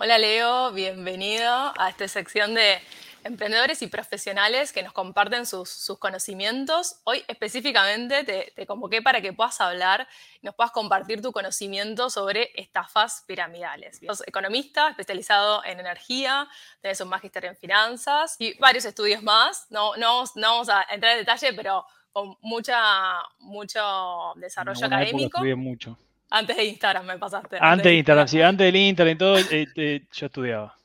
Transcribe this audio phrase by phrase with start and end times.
[0.00, 2.78] Hola Leo, bienvenido a esta sección de
[3.24, 7.00] emprendedores y profesionales que nos comparten sus, conocimientos.
[7.02, 8.22] Hoy específicamente
[8.54, 10.06] te, convoqué para que puedas hablar
[10.40, 13.98] y nos puedas compartir tu conocimiento sobre estafas piramidales.
[14.06, 16.48] Sos economista especializado en energía,
[16.80, 19.66] tenés un máster en finanzas y varios estudios más.
[19.68, 25.40] No, no, vamos a entrar en detalle, pero con mucha, mucho desarrollo académico.
[25.56, 25.98] mucho.
[26.30, 27.58] Antes de Instagram me pasaste.
[27.60, 30.76] Antes, de Instagram, sí, antes del Instagram y todo, eh, yo estudiaba.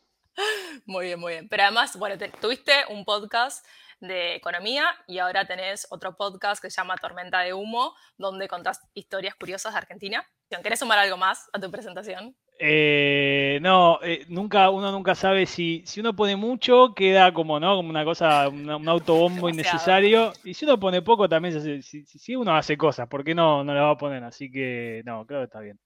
[0.86, 1.50] Muy bien, muy bien.
[1.50, 3.66] Pero además, bueno, tuviste un podcast
[4.00, 8.81] de economía y ahora tenés otro podcast que se llama Tormenta de Humo, donde contás
[8.94, 10.27] historias curiosas de Argentina.
[10.62, 12.36] ¿Querés sumar algo más a tu presentación?
[12.66, 17.76] Eh, no, eh, nunca, uno nunca sabe si, si uno pone mucho, queda como, ¿no?
[17.76, 20.31] Como una cosa, un autobombo innecesario.
[20.45, 23.73] Y si uno pone poco, también si, si, uno hace cosas, ¿por qué no, no
[23.73, 24.23] la va a poner?
[24.23, 25.77] Así que, no, creo que está bien.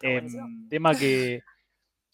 [0.00, 1.44] Em, tema que,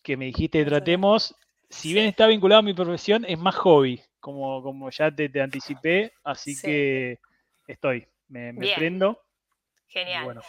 [0.02, 1.34] que me dijiste tratemos,
[1.70, 5.41] si bien está vinculado a mi profesión, es más hobby, como, como ya te, te
[5.41, 7.20] anticipé, así que
[7.66, 9.19] estoy, me, prendo.
[9.86, 10.25] Genial.
[10.25, 10.42] bueno,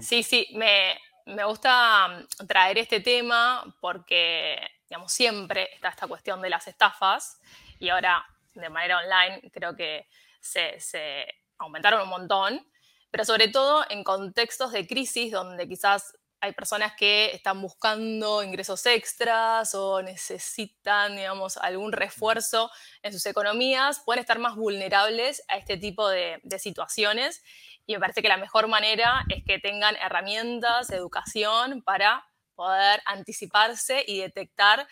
[0.00, 0.94] Sí, sí, me,
[1.26, 4.58] me gusta mm, traer este tema porque,
[4.88, 7.40] digamos, siempre está esta cuestión de las estafas
[7.78, 10.08] y ahora de manera online creo que
[10.40, 11.26] se, se
[11.58, 12.66] aumentaron un montón,
[13.10, 18.84] pero sobre todo en contextos de crisis donde quizás hay personas que están buscando ingresos
[18.84, 22.70] extras o necesitan, digamos, algún refuerzo
[23.02, 27.42] en sus economías, pueden estar más vulnerables a este tipo de, situaciones.
[27.86, 34.04] Y me parece que la mejor manera es que tengan herramientas, educación para poder anticiparse
[34.06, 34.86] y detectar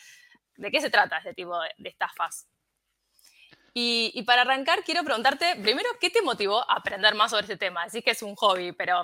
[0.56, 2.48] de qué se trata este tipo de, estafas.
[3.75, 7.84] Y, para arrancar, quiero preguntarte primero, ¿qué te motivó a aprender más sobre este tema?
[7.84, 9.03] Decís que es un hobby, pero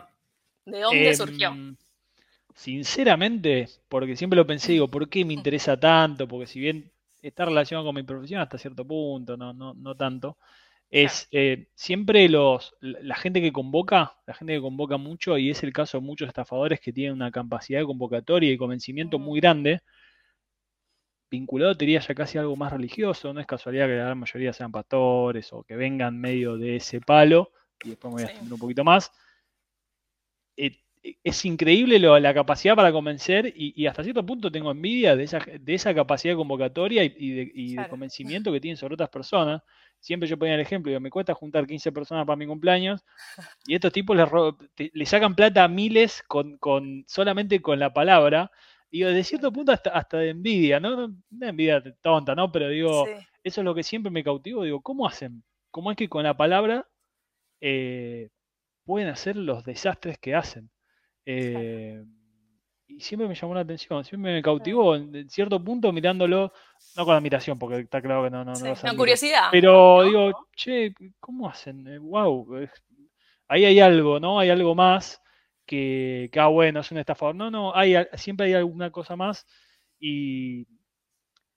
[0.64, 1.54] ¿de dónde surgió?
[2.58, 6.26] Sinceramente, porque siempre lo pensé, digo, ¿por qué me interesa tanto?
[6.26, 6.90] Porque si bien
[7.22, 10.38] está relacionado con mi profesión hasta cierto punto, no, no, no tanto,
[10.90, 15.62] es eh, siempre los, la gente que convoca, la gente que convoca mucho, y es
[15.62, 19.82] el caso de muchos estafadores que tienen una capacidad de convocatoria y convencimiento muy grande,
[21.30, 24.52] vinculado, te diría ya casi algo más religioso, no es casualidad que la gran mayoría
[24.52, 27.52] sean pastores o que vengan medio de ese palo,
[27.84, 29.12] y después me voy a extender un poquito más.
[30.56, 35.38] Eh, es increíble la capacidad para convencer y, hasta cierto punto tengo envidia de esa,
[35.38, 39.62] de esa capacidad convocatoria y, de, convencimiento que tienen sobre otras personas.
[40.00, 43.04] Siempre yo ponía el ejemplo, digo, me cuesta juntar 15 personas para mi cumpleaños
[43.66, 46.58] y estos tipos le, sacan plata a miles con,
[47.06, 48.50] solamente con la palabra.
[48.90, 51.14] Y de cierto punto hasta, hasta de envidia, ¿no?
[51.30, 52.50] Una envidia tonta, ¿no?
[52.50, 53.06] Pero digo,
[53.44, 54.64] eso es lo que siempre me cautivo.
[54.64, 55.42] Digo, ¿cómo hacen?
[55.70, 56.88] ¿Cómo es que con la palabra
[57.60, 58.30] eh,
[58.84, 60.70] pueden hacer los desastres que hacen?
[61.30, 62.02] Eh,
[62.86, 66.50] y siempre me llamó la atención, siempre me cautivó en cierto punto mirándolo,
[66.96, 69.48] no con admiración, porque está claro que no, no, no curiosidad.
[69.52, 71.84] Pero digo, che, ¿cómo hacen?
[72.00, 72.70] wow, eh,
[73.46, 74.40] ahí hay algo, ¿no?
[74.40, 75.22] Hay algo más
[75.66, 77.34] que, que ah, bueno, es un estafador.
[77.34, 79.46] No, no, hay, siempre hay alguna cosa más
[80.00, 80.66] y,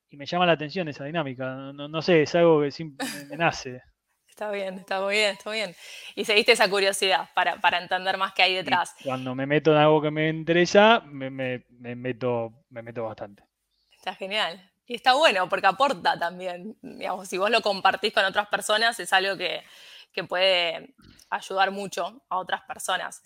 [0.09, 1.71] y me llama la atención esa dinámica.
[1.71, 3.81] No, no sé, es algo que siempre me nace.
[4.31, 5.75] Está bien, está muy bien, está bien.
[6.15, 8.95] Y seguiste esa curiosidad para, entender más qué hay detrás.
[9.03, 13.43] cuando me meto en algo que me interesa, me, meto, me meto bastante.
[13.91, 14.71] Está genial.
[14.87, 16.77] Y está bueno porque aporta también.
[16.81, 19.63] Digamos, si vos lo compartís con otras personas, es algo que,
[20.29, 20.95] puede
[21.29, 23.21] ayudar mucho a otras personas.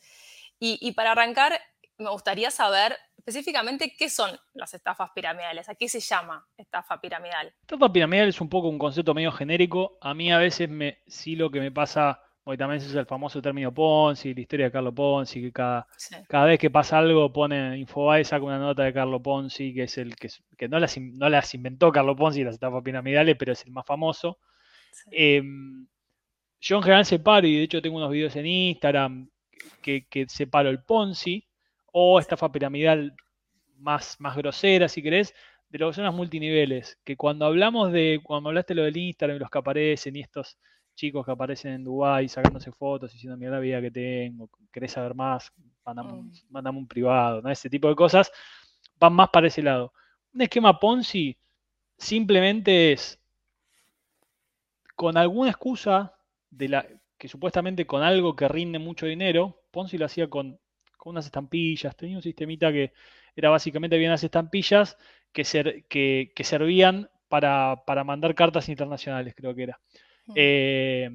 [0.60, 1.62] Y, y para arrancar,
[2.00, 7.53] me gustaría saber específicamente qué son las estafas piramidales, a qué se llama estafa piramidal.
[7.62, 9.97] Estafa piramidal es un poco un concepto medio genérico.
[10.02, 13.41] A mí a veces me, sí lo que me pasa, hoy también es el famoso
[13.41, 15.88] término Ponzi, la historia de Carlo Ponzi, que cada,
[16.28, 19.97] cada vez que pasa algo pone Infobae saca una nota de Carlo Ponzi, que es
[19.97, 23.66] el que, que no, las, no las inventó Carlo Ponzi, las estafas piramidales, pero es
[23.66, 24.38] el más famoso.
[25.09, 25.88] Em,
[26.59, 29.30] yo en general separo, y de hecho tengo unos videos en Instagram
[29.81, 31.45] que, que separo el Ponzi,
[31.98, 33.16] o estafa piramidal
[33.78, 35.34] más, más grosera, si querés,
[35.70, 39.38] de lo que son las multiniveles, que cuando hablamos de, cuando hablaste lo del Instagram
[39.38, 40.58] y los que aparecen y estos
[40.94, 44.92] chicos que aparecen en Dubái sacándose fotos y diciendo, mira la vida que tengo, querés
[44.92, 45.53] saber más,
[45.86, 46.12] mandame,
[46.74, 46.78] mm.
[46.78, 47.50] un privado, ¿no?
[47.50, 48.30] ese tipo de cosas,
[49.00, 49.94] van más para ese lado.
[50.34, 51.38] Un esquema Ponzi
[51.98, 53.18] simplemente es
[54.98, 56.14] con alguna excusa
[56.50, 56.86] de la
[57.18, 60.59] que supuestamente con algo que rinde mucho dinero, Ponzi lo hacía con
[61.09, 62.93] unas estampillas, tenía un sistemita que
[63.35, 64.97] era básicamente bien unas estampillas
[65.31, 69.79] que, ser, que, servían para, mandar cartas internacionales, creo que era.
[70.35, 71.09] Eh,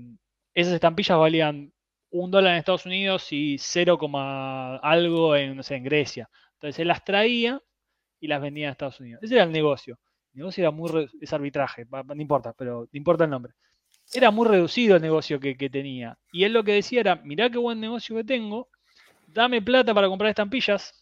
[0.54, 1.72] esas estampillas valían
[2.10, 3.98] un dólar en Estados Unidos y 0,
[4.82, 6.28] algo en, no sé, en Grecia.
[6.54, 7.62] Entonces él las traía
[8.19, 9.22] y las vendía en Estados Unidos.
[9.22, 9.98] Ese era el negocio.
[10.34, 13.54] El negocio era muy, es arbitraje, no importa, pero no importa el nombre.
[14.12, 16.19] Era muy reducido el negocio que, tenía.
[16.32, 18.69] Y él lo que decía era, mirá qué buen negocio que tengo,
[19.32, 20.94] dame plata para comprar estampillas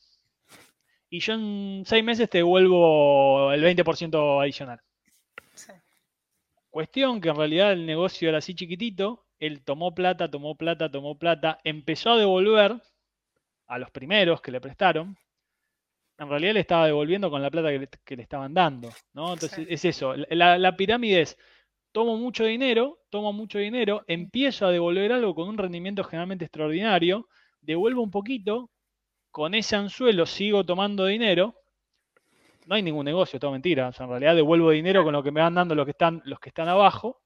[1.10, 4.80] y yo en seis meses te devuelvo el 20% adicional.
[6.70, 11.18] Cuestión que en realidad el negocio era así chiquitito, él tomó plata, tomó plata, tomó
[11.18, 12.80] plata, empezó a devolver
[13.66, 15.16] a los primeros que le prestaron,
[16.18, 17.68] en realidad le estaba devolviendo con la plata
[18.04, 19.32] que le, estaban dando, ¿no?
[19.32, 21.38] Entonces es eso, la, pirámide es,
[21.92, 27.28] tomo mucho dinero, tomo mucho dinero, empiezo a devolver algo con un rendimiento generalmente extraordinario,
[27.60, 28.70] devuelvo un poquito,
[29.30, 31.54] con ese anzuelo sigo tomando dinero,
[32.66, 35.54] no hay ningún negocio, todo mentira, en realidad devuelvo dinero con lo que me van
[35.54, 37.22] dando los que están, los que están abajo,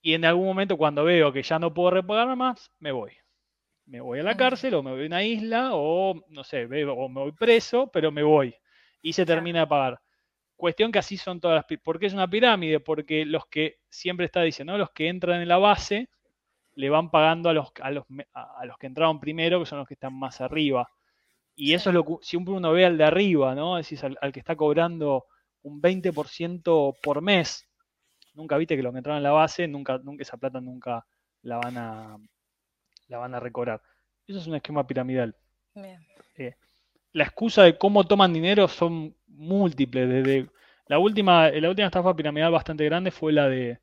[0.00, 3.12] y en algún momento cuando veo que ya no puedo repagar más, me voy
[3.86, 7.08] me voy a la cárcel o me voy a una isla o no sé, o
[7.08, 8.54] me voy preso, pero me voy.
[9.02, 10.00] Y se termina de pagar.
[10.56, 12.80] Cuestión que así son todas las ¿Por qué es una pirámide?
[12.80, 16.08] Porque los que siempre está diciendo, los que entran en la base
[16.74, 19.88] le van pagando a los, a los, a los que entraron primero, que son los
[19.88, 20.88] que están más arriba.
[21.54, 23.78] Y eso es lo que siempre uno ve al de arriba, ¿no?
[23.78, 25.26] Es decir, al, que está cobrando
[25.62, 27.68] un 20% por mes.
[28.34, 31.04] Nunca viste que los que entraron en la base, nunca, nunca esa plata nunca
[31.42, 32.18] la van a,
[33.08, 33.82] la van a recobrar.
[34.26, 35.36] Eso es un esquema piramidal.
[36.36, 36.54] Eh,
[37.12, 40.08] la excusa de cómo toman dinero son múltiples.
[40.08, 40.48] Desde
[40.86, 43.78] la última, la última estafa piramidal bastante grande fue la de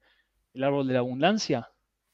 [0.53, 1.69] el árbol de la abundancia.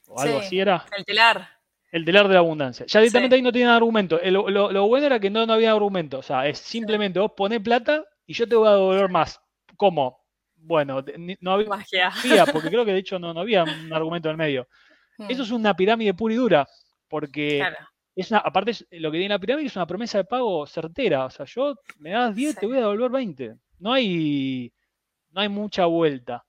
[0.07, 0.85] O algo así era.
[0.95, 1.49] El telar.
[1.91, 2.85] El telar de la abundancia.
[2.87, 4.19] Ya directamente ahí no tienen argumento.
[4.21, 6.19] Eh, lo, bueno era que no, no había argumento.
[6.19, 9.41] O sea, es simplemente vos ponés plata y yo te voy a devolver más.
[9.77, 10.25] ¿Cómo?
[10.55, 11.03] Bueno,
[11.39, 12.11] no había Magia.
[12.51, 14.67] porque creo que de hecho no, no había un argumento en el medio.
[15.17, 15.27] Hmm.
[15.29, 16.67] Eso es una pirámide pura y dura.
[17.07, 17.65] Porque
[18.13, 21.23] es una, aparte lo que tiene la pirámide es una promesa de pago certera.
[21.23, 23.55] O sea, yo me das 10, te voy a devolver 20.
[23.79, 24.73] No hay,
[25.31, 26.43] no hay mucha vuelta.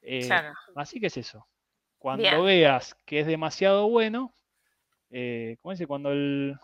[0.00, 0.28] Eh,
[0.76, 1.44] así que es eso.
[2.04, 4.34] Cuando veas que es demasiado bueno,
[5.08, 5.86] eh, ¿cómo dice?
[5.86, 6.54] Cuando el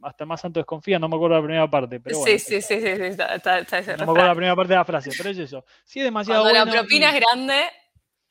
[0.00, 2.86] hasta más santo desconfía, no me acuerdo la primera parte, pero Sí, sí, sí, sí,
[2.86, 5.66] está, No me acuerdo la primera parte de la frase, pero es eso.
[5.84, 6.72] Si es demasiado Cuando bueno.
[6.72, 7.60] la propina es grande,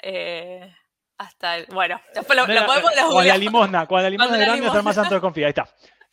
[0.02, 0.74] eh,
[1.20, 1.68] hasta el.
[1.68, 3.24] Bueno, después lo, podemos.
[3.24, 5.46] La limosna, con la limosna grande hasta el más santo desconfía.
[5.46, 5.70] Ahí está.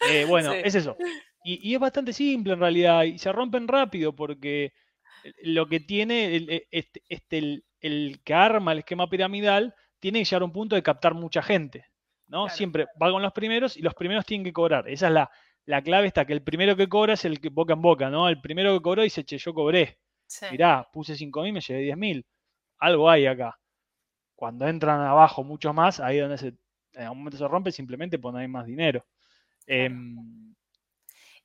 [0.07, 0.99] Eh, bueno, es eso.
[1.43, 3.05] Y, es bastante simple en realidad.
[3.05, 4.75] Y se rompen rápido porque
[5.45, 10.43] lo que tiene el, este, este, el, que arma el esquema piramidal tiene que llegar
[10.43, 11.87] a un punto de captar mucha gente.
[12.31, 12.49] ¿no?
[12.49, 14.89] Siempre va con los primeros y los primeros tienen que cobrar.
[14.89, 15.31] Esa es la,
[15.67, 18.29] la clave, está que el primero que cobra es el que boca en boca, ¿no?
[18.29, 19.99] El primero que cobró dice, che, yo cobré.
[20.51, 22.25] Mirá, puse 5.000, me llevé 10.000.
[22.79, 23.59] Algo hay acá.
[24.37, 26.55] Cuando entran abajo mucho más, ahí donde se,
[26.93, 29.05] en algún momento se rompe, simplemente ponen más dinero.
[29.67, 30.55] Em,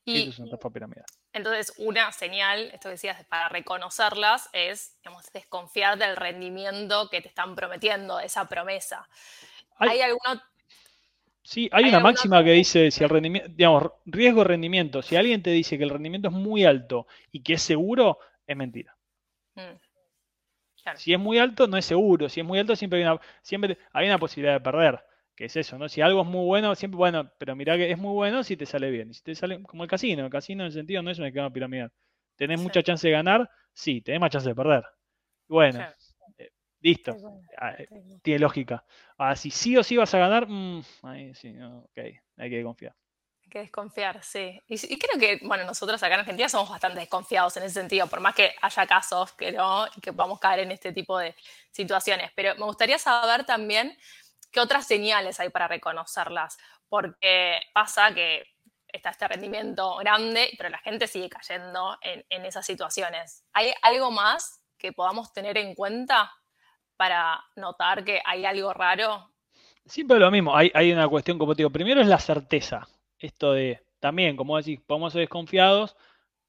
[0.06, 1.06] y, eso es una piramidal.
[1.36, 7.28] Entonces, una señal, esto que decías, para reconocerlas es digamos, desconfiar del rendimiento que te
[7.28, 9.06] están prometiendo, esa promesa.
[9.76, 10.42] ¿Hay, alguna
[11.44, 15.78] Sí, hay, una máxima que dice si el rendimiento, digamos, riesgo-rendimiento, si alguien te dice
[15.78, 18.18] que el rendimiento es muy alto y que es seguro,
[18.48, 18.96] es mentira.
[19.56, 19.76] Mm.
[20.96, 22.30] Si es muy alto, no es seguro.
[22.30, 25.04] Si es muy alto, siempre hay una, siempre hay una posibilidad de perder.
[25.36, 25.90] Que es eso, ¿no?
[25.90, 28.66] Si algo es muy bueno, siempre, bueno, pero mira que es muy bueno si te
[28.66, 29.14] sale bien.
[29.14, 31.52] Si te sale, como el casino, el casino en el sentido no es un esquema
[31.52, 31.92] piramidal.
[32.36, 33.50] ¿Tenés mucha chance de ganar?
[33.74, 34.84] Sí, tenés más chance de perder.
[35.48, 35.86] Bueno,
[36.38, 37.18] eh, listo.
[37.58, 37.88] Ah, eh,
[38.22, 38.86] tiene lógica.
[39.18, 42.00] Ahora, si sí o sí vas a ganar, mm, ahí sí, ok,
[42.38, 42.96] hay que confiar
[43.50, 44.62] que desconfiar, sí.
[44.68, 48.20] Y, creo que, bueno, nosotros acá en Argentina somos bastante desconfiados en ese sentido, por
[48.20, 51.36] más que haya casos que no, que podamos caer en este tipo de
[51.72, 52.32] situaciones.
[52.36, 53.98] Pero me gustaría saber también
[54.56, 56.58] qué otras señales hay para reconocerlas,
[56.88, 58.46] porque pasa que
[58.88, 63.44] está este rendimiento grande, pero la gente sigue cayendo en, en esas situaciones.
[63.52, 66.32] ¿Hay algo más que podamos tener en cuenta
[66.96, 69.34] para notar que hay algo raro?
[69.86, 72.88] Siempre lo mismo, hay, hay una cuestión, como te digo, primero es la certeza
[73.20, 75.98] esto de, también, como decís, podemos ser desconfiados,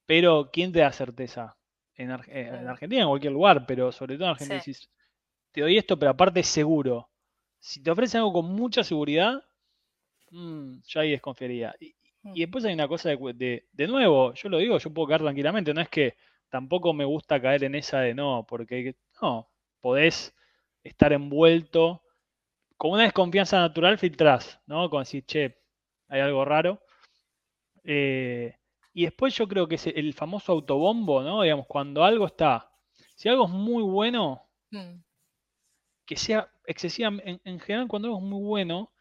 [0.05, 1.57] pero ¿quién te da certeza?
[1.97, 4.89] En, eh, Argentina, en cualquier lugar, pero sobre todo en Argentina decís,
[5.51, 7.11] te doy esto, pero aparte es seguro.
[7.67, 9.43] Si te ofrecen algo con mucha seguridad,
[10.31, 11.75] mmm, yo ahí desconfiaría.
[11.81, 12.35] Y, mm.
[12.35, 15.81] después hay una cosa de, de, nuevo, yo lo digo, yo puedo caer tranquilamente, no
[15.81, 16.15] es que
[16.49, 20.33] tampoco me gusta caer en esa de no, porque no, podés
[20.85, 22.05] estar envuelto
[22.77, 24.89] con una desconfianza natural filtrás, ¿no?
[24.89, 25.59] Con decir, che,
[26.07, 26.81] hay algo raro.
[27.83, 28.55] Eh,
[28.93, 31.43] y después yo creo que es el famoso autobombo, ¿no?
[31.43, 32.71] Digamos, cuando algo está,
[33.17, 35.01] si algo es muy bueno, mm.
[36.07, 38.93] que sea excesiva, en, general cuando algo es muy bueno,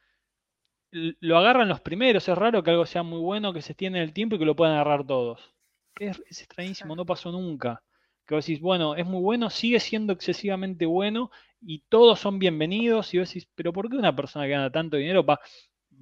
[0.91, 4.05] lo agarran los primeros, es raro que algo sea muy bueno, que se extienda en
[4.05, 5.53] el tiempo y que lo puedan agarrar todos.
[5.99, 7.83] es, extrañísimo, no pasó nunca.
[8.25, 11.29] Que vos decís, bueno, es muy bueno, sigue siendo excesivamente bueno
[11.61, 13.13] y todos son bienvenidos.
[13.13, 15.39] Y vos decís, pero ¿por qué una persona que gana tanto dinero va,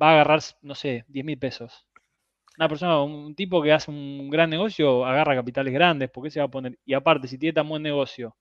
[0.02, 1.86] va a agarrar, no sé, 10 mil pesos?
[2.58, 6.40] Una persona, un tipo que hace un gran negocio, agarra capitales grandes, ¿por qué se
[6.40, 6.78] va a poner?
[6.86, 8.38] Y aparte, si tiene tan buen negocio,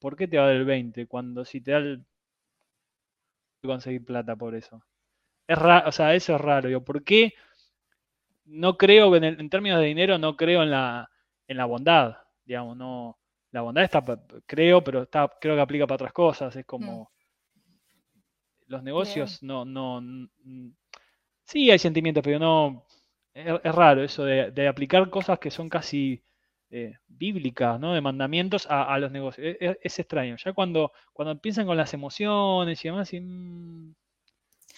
[0.00, 1.06] ¿por qué te va a dar el 20?
[1.06, 2.04] Cuando si te da el...
[3.68, 4.82] conseguir plata por eso.
[5.46, 6.68] Es raro, o sea, eso es raro.
[6.68, 7.34] Yo, ¿Por qué?
[8.44, 11.10] No creo, en, en términos de dinero, no creo en la,
[11.46, 12.16] en la bondad.
[12.44, 13.18] Digamos, no.
[13.50, 14.02] La bondad está,
[14.46, 16.56] creo, pero está, creo que aplica para otras cosas.
[16.56, 17.04] Es como.
[17.04, 17.06] Mm.
[18.68, 20.02] Los negocios no, no,
[21.44, 22.86] Sí, hay sentimientos, pero no.
[23.34, 26.22] Es, raro eso de, aplicar cosas que son casi
[26.74, 27.92] eh, bíblicas, ¿no?
[27.92, 29.56] De mandamientos a, los negocios.
[29.60, 30.36] Es, extraño.
[30.42, 33.94] Ya cuando, cuando empiezan con las emociones y demás, y, mm,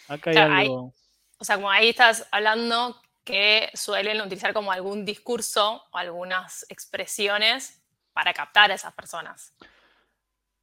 [0.09, 0.93] acá hay algo.
[1.39, 7.81] o sea, como ahí estás hablando que suelen utilizar como algún discurso o algunas expresiones
[8.13, 9.55] para captar a esas personas.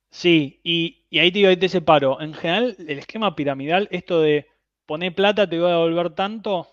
[0.09, 2.19] Sí, y, ahí te, te separo.
[2.19, 4.49] En general, el esquema piramidal, esto de
[4.85, 6.67] poner plata te voy a devolver tanto,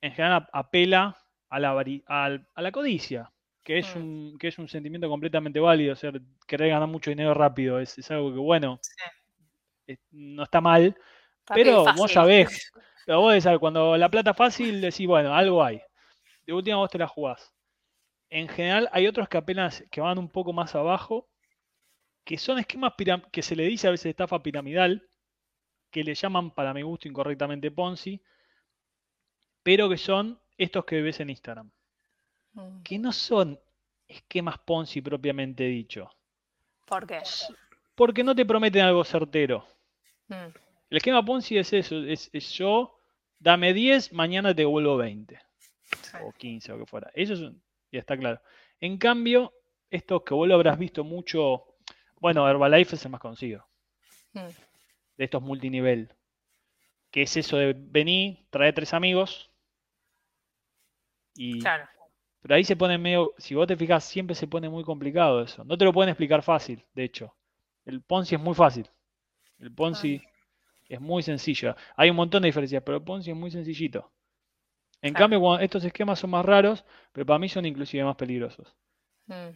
[0.00, 1.16] en general apela
[1.48, 3.30] a la, a la codicia,
[3.62, 3.98] que es, mm.
[3.98, 5.92] un, que es un sentimiento completamente válido.
[5.92, 6.12] O sea,
[6.46, 8.80] querer ganar mucho dinero rápido es, algo que, bueno,
[10.10, 10.96] no está mal,
[11.46, 12.70] pero vos sabés
[13.08, 15.80] pero vos decís, cuando la plata fácil, decís, bueno, algo hay.
[16.44, 17.54] De última vos te la jugás.
[18.28, 21.26] En general hay otros que apenas que van un poco más abajo,
[22.22, 22.92] que son esquemas
[23.32, 25.08] que se le dice a veces estafa piramidal,
[25.90, 28.20] que le llaman para mi gusto incorrectamente Ponzi,
[29.62, 31.72] pero que son estos que ves en Instagram.
[32.52, 32.82] Mm.
[32.82, 33.58] Que no son
[34.06, 36.10] esquemas Ponzi propiamente dicho.
[36.86, 37.20] ¿Por qué?
[37.94, 39.66] Porque no te prometen algo certero.
[40.28, 40.48] Mm.
[40.90, 42.98] El esquema Ponzi es eso, es yo
[43.38, 45.38] dame 10, mañana te devuelvo 20.
[46.22, 47.10] O 15 o que fuera.
[47.14, 47.40] Eso es
[47.90, 48.40] ya está claro.
[48.80, 49.52] En cambio,
[49.90, 51.76] estos que vos lo habrás visto mucho,
[52.20, 53.66] bueno, Herbalife es el más conocido.
[54.32, 54.48] Hmm.
[55.16, 56.14] De estos multinivel.
[57.10, 59.50] Que es eso de venir, traer tres amigos.
[61.34, 61.88] Y, claro.
[62.40, 65.64] Pero ahí se pone medio, si vos te fijas, siempre se pone muy complicado eso.
[65.64, 67.34] No te lo pueden explicar fácil, de hecho.
[67.84, 68.88] El Ponzi es muy fácil.
[69.58, 70.22] El Ponzi
[70.88, 71.74] es muy sencillo.
[71.96, 74.10] Hay un montón de diferencias, pero Ponzi es muy sencillito.
[75.00, 78.74] En cambio, estos esquemas son más raros, pero para mí son inclusive más peligrosos.
[79.26, 79.50] Mm.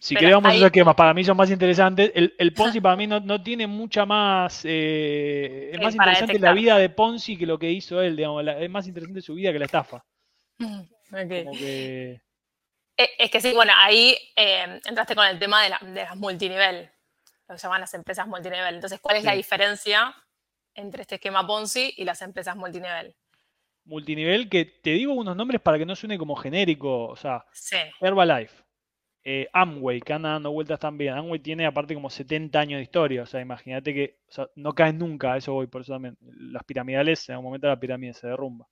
[0.00, 2.12] Si creamos esos esquemas, para mí son más interesantes.
[2.14, 4.62] El, Ponzi para mí no, tiene mucha más...
[4.64, 8.44] Eh, es más interesante la vida de Ponzi que lo que hizo él, digamos.
[8.46, 10.04] es más interesante su vida que la estafa.
[10.58, 10.82] Mm,
[11.16, 12.20] eh,
[12.96, 16.90] Es que sí, bueno, ahí eh, entraste con el tema de, las multinivel,
[17.48, 18.74] lo que llaman las empresas multinivel.
[18.74, 20.14] Entonces, ¿cuál es la diferencia
[20.74, 23.14] entre este esquema Ponzi y las empresas multinivel.
[23.84, 27.44] Multinivel, que te digo unos nombres para que no suene como genérico, o sea,
[28.00, 28.64] Herbalife,
[29.22, 31.14] eh, Amway, que anda dando vueltas también.
[31.14, 34.18] Amway tiene aparte como 70 años de historia, o sea, imagínate que
[34.56, 36.16] no caen nunca, eso voy, por eso también.
[36.20, 38.66] Las piramidales, en un momento la pirámide se derrumba.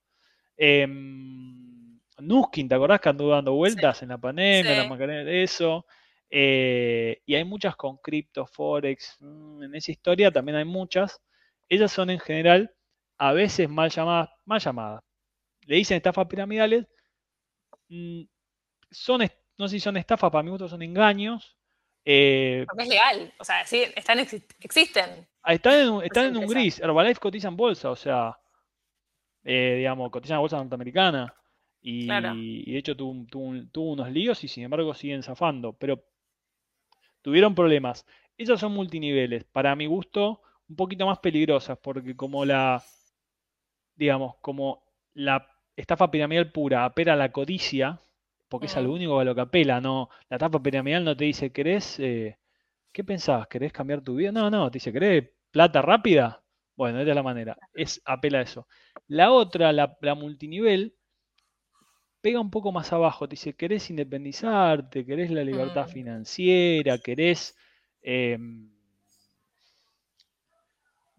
[0.57, 1.82] Em,
[2.27, 5.87] Nuskin, ¿te acordás que anduvo dando vueltas en la pandemia, la de eso?
[6.31, 11.21] Eh, y hay muchas con cripto, forex, mm, en esa historia también hay muchas.
[11.69, 12.75] Ellas son en general
[13.19, 15.03] a veces mal llamadas, mal llamadas.
[15.67, 16.87] Le dicen estafas piramidales.
[17.89, 18.23] Mm,
[18.91, 19.21] son,
[19.59, 21.57] no sé si son estafas, para mi gusto son engaños.
[22.05, 25.29] Eh, Porque es legal, o sea, sí, están, existen.
[25.45, 26.81] Están en, están en un gris.
[26.81, 28.39] Herbalife cotiza en bolsa, o sea,
[29.45, 31.35] eh, digamos, cotiza en bolsa norteamericana.
[31.83, 35.73] Y, de hecho tuvo, tuvo, unos líos y sin embargo siguen zafando.
[35.73, 36.05] Pero
[37.23, 38.07] tuvieron problemas.
[38.39, 39.45] Esas son multiniveles.
[39.45, 42.83] Para mi gusto, un poquito más peligrosas, porque como la,
[43.97, 44.83] digamos, como
[45.15, 45.47] la
[45.77, 48.01] estafa piramidal pura apela a la codicia,
[48.49, 51.53] porque es algo único a lo que apela, no, la estafa piramidal no te dice,
[51.53, 52.39] ¿querés, eh,
[52.93, 53.49] qué pensabas?
[53.49, 54.33] ¿Querés cambiar tu vida?
[54.33, 56.43] No, no, te dice, ¿querés plata rápida?
[56.77, 58.67] Bueno, esta es la manera, es apela a eso.
[59.09, 60.97] La otra, la, multinivel,
[62.23, 65.05] pega un poco más abajo, te dice, ¿querés independizarte?
[65.05, 65.91] ¿Querés la libertad mm.
[65.91, 66.99] financiera?
[66.99, 67.57] ¿Querés...
[68.01, 68.73] Em,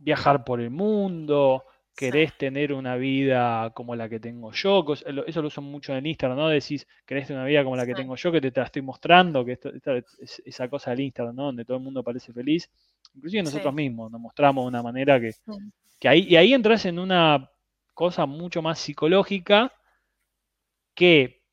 [0.03, 1.63] viajar por el mundo,
[1.95, 6.37] querés tener una vida como la que tengo yo, eso lo uso mucho en Instagram,
[6.37, 6.49] ¿no?
[6.49, 9.45] Decís, querés tener una vida como la que tengo yo, que te, la estoy mostrando,
[9.45, 9.59] que
[10.45, 11.43] esa cosa del Instagram, ¿no?
[11.45, 12.69] Donde todo el mundo parece feliz.
[13.15, 15.31] Inclusive nosotros mismos nos mostramos de una manera que,
[15.99, 17.49] que ahí, y ahí entras en una
[17.93, 19.71] cosa mucho más psicológica
[20.93, 21.43] que,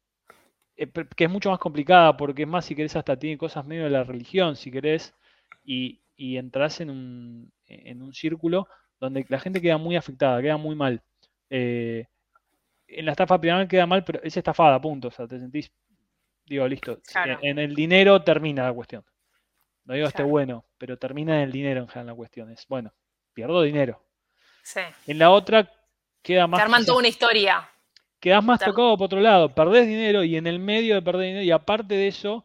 [0.77, 3.85] eh, que es mucho más complicada, porque es más, si querés, hasta tiene cosas medio
[3.85, 5.15] de la religión, si querés,
[5.65, 8.69] y, y entras en un, en un círculo
[8.99, 11.03] donde la gente queda muy afectada, queda muy mal.
[11.49, 12.07] Eh,
[12.87, 15.09] en la estafa piramidal queda mal, pero es estafada, punto.
[15.09, 15.73] O sea, te sentís
[16.51, 17.01] Digo, listo.
[17.43, 19.05] En, el dinero termina la cuestión.
[19.85, 22.51] No digo esté bueno, pero termina en el dinero en general la cuestión.
[22.51, 22.93] Es, bueno,
[23.33, 24.05] pierdo dinero.
[24.65, 24.81] Sí.
[25.07, 25.71] En la otra
[26.21, 26.59] queda más.
[26.59, 27.71] Te arman toda una historia.
[28.21, 31.43] Quedas más tocado por otro lado, perdés dinero y en el medio de perder dinero,
[31.43, 32.45] y aparte de eso,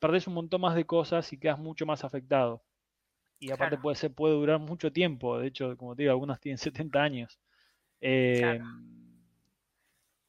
[0.00, 2.62] perdés un montón más de cosas y quedas mucho más afectado.
[3.38, 5.38] Y aparte puede ser, puede durar mucho tiempo.
[5.38, 7.38] De hecho, como te digo, algunas tienen 70 años.
[8.00, 8.60] Eh,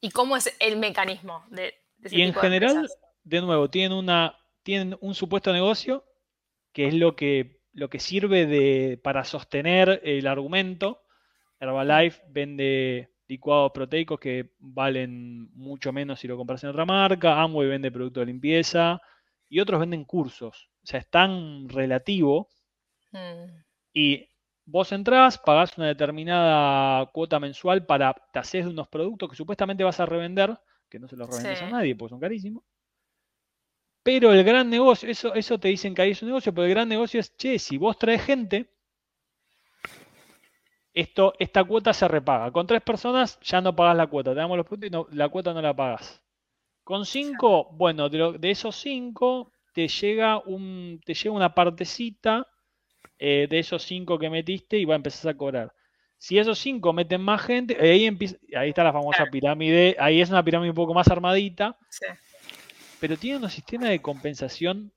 [0.00, 1.74] ¿Y cómo es el mecanismo de,
[2.10, 2.88] Y en general,
[3.24, 6.04] de, nuevo, tienen una, tienen un supuesto negocio
[6.72, 11.02] que es lo que, lo que sirve de, para sostener el argumento.
[11.60, 17.40] Herbalife vende licuados proteicos que valen mucho menos si lo compras en otra marca.
[17.40, 19.00] Amway vende productos de limpieza
[19.48, 20.70] y otros venden cursos.
[20.82, 22.48] O sea, es tan relativo.
[23.12, 23.62] Mm.
[23.92, 24.28] Y
[24.66, 29.84] vos entrás, pagás una determinada cuota mensual para te haces de unos productos que supuestamente
[29.84, 32.64] vas a revender, que no se los revendes a nadie porque son carísimos.
[34.02, 36.70] Pero el gran negocio, eso, eso te dicen que ahí es un negocio, pero el
[36.70, 38.73] gran negocio es, che, si vos traes gente,
[40.94, 42.50] esto, esta cuota se repaga.
[42.52, 45.52] Con tres personas ya no pagas la cuota, te damos los puntos y la cuota
[45.52, 46.22] no la pagas.
[46.84, 52.46] Con cinco, bueno, de, de, esos cinco te llega, un, te llega una partecita
[53.18, 55.74] eh, de esos cinco que metiste y va a empezar a cobrar.
[56.16, 60.30] Si esos cinco meten más gente, ahí, empieza, ahí está la famosa pirámide, ahí es
[60.30, 61.76] una pirámide un poco más armadita,
[63.00, 64.92] pero tiene un sistema de compensación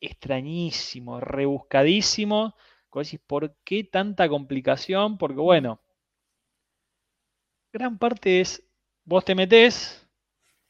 [0.00, 2.54] extrañísimo, rebuscadísimo.
[3.26, 5.18] ¿Por qué tanta complicación?
[5.18, 5.80] Porque bueno,
[7.72, 8.62] gran parte es,
[9.04, 10.06] vos te metés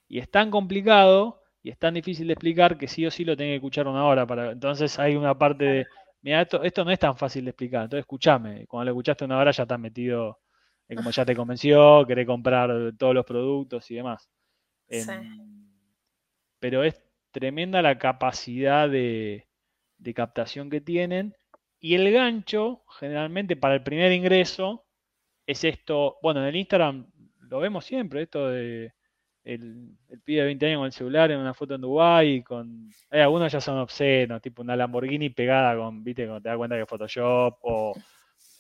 [0.09, 3.37] y es tan complicado y es tan difícil de explicar que sí o sí lo
[3.37, 4.27] tenés que escuchar una hora.
[4.27, 5.87] Para, entonces hay una parte de,
[6.23, 9.39] mira, esto, esto no es tan fácil de explicar, entonces escúchame, cuando lo escuchaste una
[9.39, 10.41] hora ya estás metido,
[10.95, 14.29] como ya te convenció, querés comprar todos los productos y demás.
[14.89, 15.69] Em,
[16.59, 19.47] pero es tremenda la capacidad de,
[20.15, 21.35] captación que tienen.
[21.81, 24.85] Y el gancho, generalmente para el primer ingreso,
[25.47, 27.07] es esto, bueno, en el Instagram
[27.41, 28.93] lo vemos siempre, esto de
[29.45, 32.91] el, el pibe de 20 años con el celular en una foto en Dubai con
[33.09, 36.77] hay algunos ya son obscenos, tipo una Lamborghini pegada con, viste, cuando te das cuenta
[36.77, 37.95] que es Photoshop o,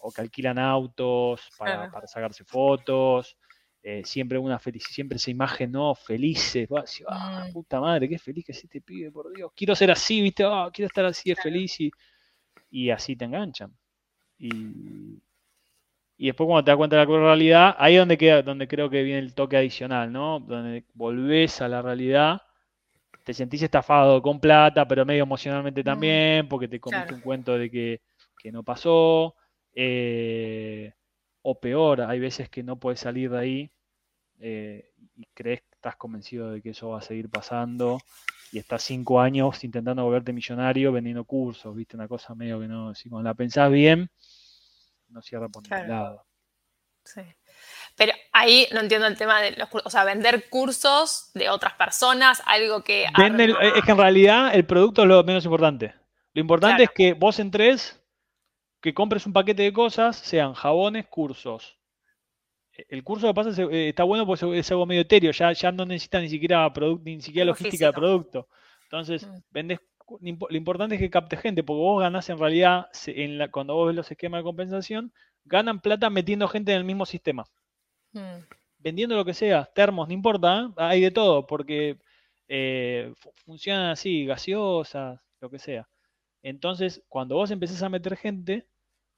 [0.01, 3.37] o que alquilan autos para, sacarse fotos.
[3.81, 5.95] Eh, siempre una felicidad, siempre esa imagen, ¿no?
[5.95, 6.69] Felices,
[7.07, 7.53] ah, mm.
[7.53, 9.53] puta madre, qué feliz que es este pibe, por Dios.
[9.55, 10.45] Quiero ser así, ¿viste?
[10.45, 11.90] Ah, quiero estar así, es feliz y,
[12.70, 13.72] y así te enganchan.
[14.38, 15.20] Y,
[16.16, 18.90] y después cuando te das cuenta de la realidad, ahí es donde, queda, donde creo
[18.90, 20.40] que viene el toque adicional, ¿no?
[20.40, 22.42] Donde volvés a la realidad,
[23.24, 27.70] te sentís estafado con plata, pero medio emocionalmente también, porque te comiste un cuento de
[27.70, 28.00] que,
[28.50, 29.35] no pasó.
[29.74, 30.92] Eh,
[31.42, 33.70] o peor, hay veces que no puedes salir de ahí
[34.40, 37.98] eh, y crees que estás convencido de que eso va a seguir pasando
[38.53, 42.95] y estás cinco años intentando volverte millonario vendiendo cursos, viste, una cosa medio que no,
[42.95, 44.11] si cuando la pensás bien,
[45.09, 46.25] no cierra por ningún lado.
[47.05, 47.23] Sí.
[47.97, 52.43] Pero ahí no entiendo el tema de los o sea, vender cursos de otras personas,
[52.47, 53.05] algo que...
[53.05, 55.95] es que en realidad el producto es lo menos importante.
[56.33, 58.01] Lo importante es que vos entres,
[58.81, 61.78] que compres un paquete de cosas, sean jabones, cursos.
[62.88, 65.85] El curso que pasa eh, está bueno porque es algo medio etéreo, ya, ya no
[65.85, 66.73] necesita ni siquiera,
[67.05, 68.49] ni siquiera logística de producto.
[68.85, 69.37] Entonces, mm.
[69.51, 69.81] vendes
[70.21, 73.88] lo importante es que capte gente, porque vos ganás en realidad, en la, cuando vos
[73.88, 75.12] ves los esquemas de compensación,
[75.45, 77.45] ganan plata metiendo gente en el mismo sistema.
[78.12, 78.41] Hmm.
[78.79, 80.69] Vendiendo lo que sea, termos, no importa, ¿eh?
[80.77, 81.99] hay de todo, porque
[82.49, 83.12] eh,
[83.45, 85.88] funcionan así, gaseosas, lo que sea.
[86.43, 88.67] Entonces, cuando vos empezás a meter gente,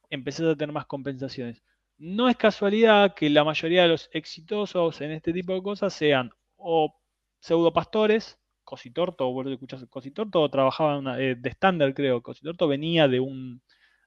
[0.09, 1.63] empezás a tener más compensaciones.
[2.01, 6.31] No es casualidad que la mayoría de los exitosos en este tipo de cosas sean
[6.57, 6.99] o
[7.41, 12.23] pseudopastores, Cositorto, vos escuchás, Cositorto trabajaba eh, de estándar, creo.
[12.23, 13.61] Cositorto venía de un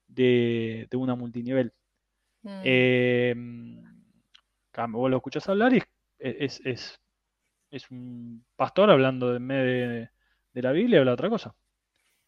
[0.08, 1.72] de, una multinivel.
[2.42, 2.62] Mm.
[2.64, 3.36] Eh,
[4.90, 5.84] vos lo escuchás hablar y
[6.18, 7.00] es, es,
[7.92, 10.10] un pastor hablando de, de,
[10.52, 11.56] de la Biblia o la otra cosa.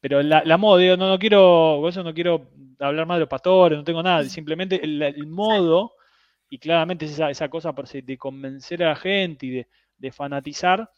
[0.06, 3.76] Pero la, la modo, no, no quiero, eso no quiero hablar más de los pastores,
[3.76, 5.94] no tengo nada, simplemente el, modo,
[6.48, 10.91] y claramente es esa, esa cosa de convencer a la gente y de, de fanatizar,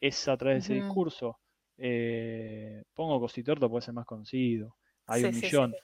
[0.00, 1.38] es a través de ese discurso.
[1.78, 4.74] Eh, pongo Cositorto, puede ser más conocido.
[5.06, 5.74] Hay un millón.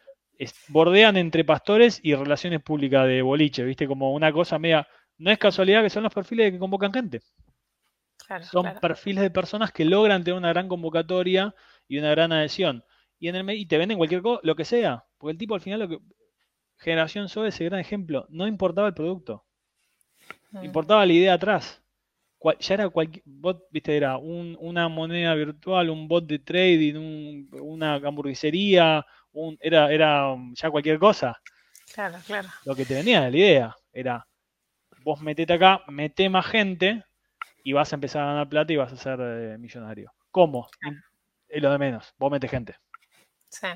[0.67, 3.87] bordean entre pastores y relaciones públicas de boliche, ¿viste?
[3.87, 4.85] Como una cosa media.
[5.19, 7.21] No es casualidad que son los perfiles que convocan gente.
[8.51, 11.55] son perfiles de personas que logran tener una gran convocatoria
[11.89, 12.85] y una gran adhesión.
[13.19, 15.05] Y, en el, y te venden cualquier cosa, lo que sea.
[15.19, 15.99] Porque el tipo al final, lo que.
[16.77, 19.45] Generación SOE, ese gran ejemplo, no importaba el producto.
[20.63, 21.83] Importaba la idea atrás.
[22.61, 29.05] ya era cualquier bot, viste, era una moneda virtual, un bot de trading, una hamburguesería,
[29.33, 31.37] un, era, era ya cualquier cosa.
[31.93, 32.49] Claro, claro.
[32.65, 34.27] Lo que te venía de la idea era,
[35.03, 37.05] vos metete acá, mete más gente
[37.65, 40.13] y vas a empezar a ganar plata y vas a ser eh, millonario.
[40.31, 40.69] ¿Cómo?
[41.49, 42.77] Es lo de menos, vos metes gente.
[43.49, 43.69] Sí.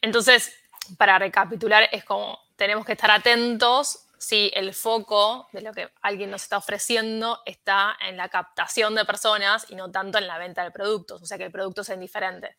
[0.00, 0.56] Entonces,
[0.96, 6.30] para recapitular, es como tenemos que estar atentos si el foco de lo que alguien
[6.30, 10.62] nos está ofreciendo está en la captación de personas y no tanto en la venta
[10.62, 12.54] de productos, o sea que el producto sea indiferente.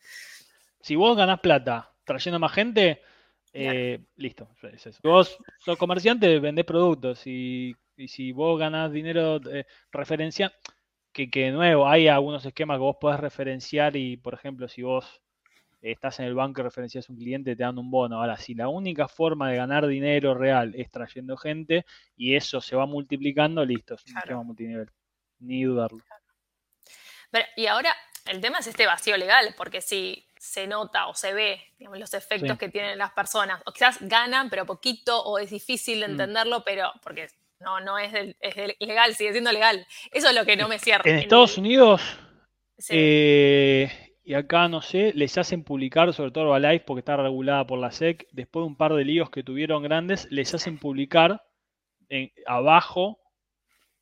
[0.80, 3.00] Si vos ganás plata trayendo más gente,
[3.52, 4.92] eh, listo, es eso.
[4.92, 7.76] Si vos sos comerciante, vendés productos y,
[8.08, 10.52] si vos ganás dinero eh, referencia,
[11.12, 14.82] que, que de nuevo hay algunos esquemas que vos podés referenciar y, por ejemplo, si
[14.82, 15.22] vos
[15.82, 18.20] estás en el banco y referencias a un cliente, te dan un bono.
[18.20, 21.84] Ahora, si la única forma de ganar dinero real es trayendo gente
[22.16, 24.90] y eso se va multiplicando, listo, es un esquema multinivel.
[25.40, 25.98] Ni dudarlo.
[27.56, 27.94] y ahora
[28.26, 32.56] el tema es este vacío legal, porque si se nota o se ve los efectos
[32.58, 36.10] que tienen las personas, o quizás ganan, pero poquito, o es difícil de mm.
[36.10, 37.28] entenderlo, pero porque
[37.62, 38.12] no, no es,
[38.80, 39.86] legal, sigue siendo legal.
[40.10, 41.08] Eso es lo que no me cierra.
[41.08, 42.02] En Estados Unidos,
[42.88, 43.90] eh,
[44.24, 47.90] y acá, no sé, les hacen publicar, sobre todo Herbalife, porque está regulada por la
[47.90, 51.42] SEC, después de un par de líos que tuvieron grandes, les hacen publicar
[52.08, 53.18] en, abajo,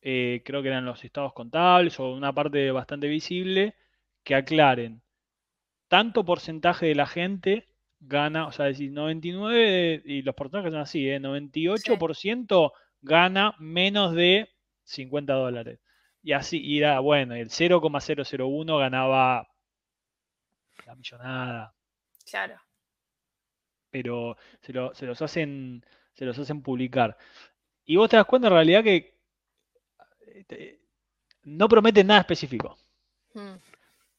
[0.01, 3.75] eh, creo que eran los estados contables o una parte bastante visible,
[4.23, 5.01] que aclaren
[5.87, 7.67] tanto porcentaje de la gente
[7.99, 11.19] gana, o sea, decir, 99, y los porcentajes son así, ¿eh?
[11.19, 14.49] 98% gana menos de
[14.83, 15.79] 50 dólares.
[16.23, 19.47] Y así, y era, bueno, el 0,001 ganaba
[20.95, 21.73] millonada.
[22.29, 22.55] Claro.
[23.89, 27.17] Pero se, los hacen se los hacen publicar.
[27.85, 29.17] Y vos te das cuenta en realidad que
[30.35, 30.81] este,
[31.43, 32.77] no prometen nada específico.
[33.33, 33.55] Hmm.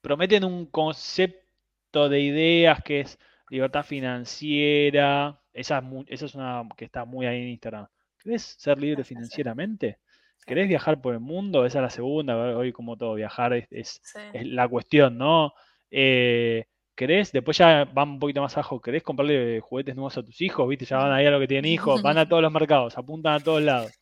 [0.01, 3.19] Prometen un concepto de ideas que es
[3.49, 5.41] libertad financiera.
[5.53, 7.87] Esa es, una que está muy ahí en Instagram.
[8.23, 9.99] ¿Querés ser libre financieramente?
[10.47, 11.65] ¿Querés viajar por el mundo?
[11.67, 12.37] Esa es la segunda.
[12.57, 15.53] Hoy como todo, viajar es, es la cuestión, ¿no?
[15.91, 17.33] Eh, ¿Querés?
[17.33, 18.81] Después ya van un poquito más abajo.
[18.81, 20.69] ¿Querés comprarle juguetes nuevos a tus hijos?
[20.69, 20.85] ¿Viste?
[20.85, 22.03] Ya van ahí a lo que tienen hijos.
[22.03, 23.93] Van a todos los mercados, apuntan a todos lados.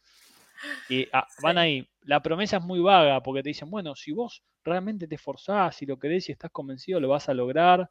[0.88, 1.87] Y ah, van ahí.
[2.02, 5.87] La promesa es muy vaga porque te dicen, bueno, si vos realmente te esforzás, si
[5.87, 7.88] lo querés y estás convencido, lo vas a lograr.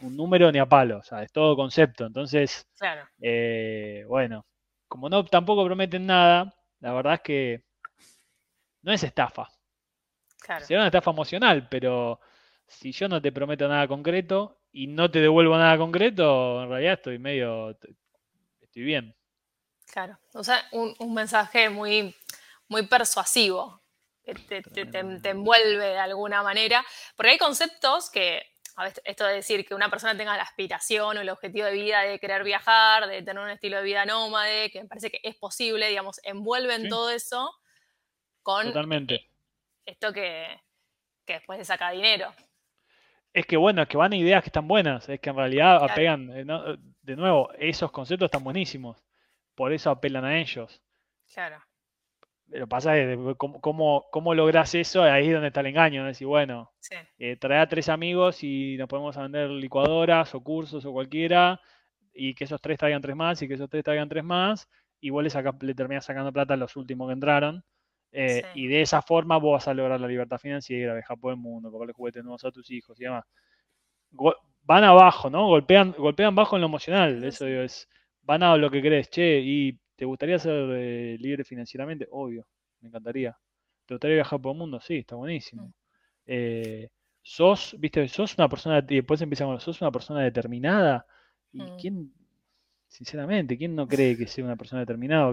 [0.00, 2.06] Un número ni a palo, o sea, es todo concepto.
[2.06, 2.66] Entonces,
[3.20, 4.46] eh, bueno,
[4.96, 7.64] como no tampoco prometen nada, la verdad es que
[8.80, 9.46] no es estafa.
[10.40, 10.64] Claro.
[10.64, 12.18] Será una estafa emocional, pero
[12.66, 16.94] si yo no te prometo nada concreto y no te devuelvo nada concreto, en realidad
[16.94, 17.76] estoy medio,
[18.58, 19.14] estoy bien.
[19.92, 22.16] Claro, o sea, un, mensaje muy,
[22.68, 23.82] muy persuasivo,
[24.24, 26.82] que te, envuelve de alguna manera,
[27.16, 28.42] porque hay conceptos que,
[29.04, 32.18] esto de decir que una persona tenga la aspiración o el objetivo de vida de
[32.18, 35.88] querer viajar, de tener un estilo de vida nómade, que me parece que es posible,
[35.88, 37.50] digamos, envuelven todo eso
[38.42, 39.30] con Totalmente.
[39.86, 40.60] esto que,
[41.24, 42.32] que después se saca dinero.
[43.32, 46.30] Es que bueno, es que van ideas que están buenas, es que en realidad apegan,
[46.30, 49.02] eh, eh, de nuevo, esos conceptos están buenísimos,
[49.54, 50.82] por eso apelan a ellos.
[51.32, 51.62] Claro.
[52.48, 56.08] Pero pasa es cómo, cómo, logras eso, ahí es donde está el engaño, ¿no?
[56.08, 56.70] decir, bueno,
[57.18, 61.60] eh, trae a tres amigos y nos podemos vender licuadoras o cursos o cualquiera,
[62.14, 64.68] y que esos tres traigan tres más y que esos tres traigan tres más,
[65.00, 65.30] y vos le,
[65.60, 67.64] le terminas sacando plata a los últimos que entraron.
[68.12, 71.38] Eh, y de esa forma vos vas a lograr la libertad financiera, viajar por el
[71.38, 73.24] mundo, comprarle juguetes nuevos a tus hijos y demás.
[74.62, 75.46] van abajo, ¿no?
[75.48, 77.22] Golpean, golpean bajo en lo emocional.
[77.24, 77.88] Eso es,
[78.22, 79.10] van a lo que crees.
[79.10, 82.06] Che, ¿y te gustaría ser eh, libre financieramente?
[82.10, 82.46] Obvio,
[82.80, 83.36] me encantaría.
[83.86, 84.80] ¿Te gustaría viajar por el mundo?
[84.80, 85.66] Sí, está buenísimo.
[85.66, 85.72] Mm.
[86.26, 86.88] Eh,
[87.22, 91.06] sos, viste, sos una persona, y después empezamos, sos una persona determinada.
[91.52, 91.76] ¿Y mm.
[91.80, 92.12] quién,
[92.86, 95.32] sinceramente, quién no cree que sea una persona determinada?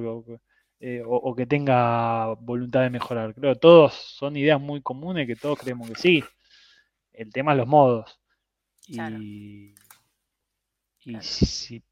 [0.79, 3.33] Eh, o, que tenga voluntad de mejorar.
[3.33, 6.23] Creo que todos son ideas muy comunes que todos creemos que sí.
[7.13, 8.19] El tema es los modos.
[8.87, 9.73] Y,
[11.21, 11.83] si,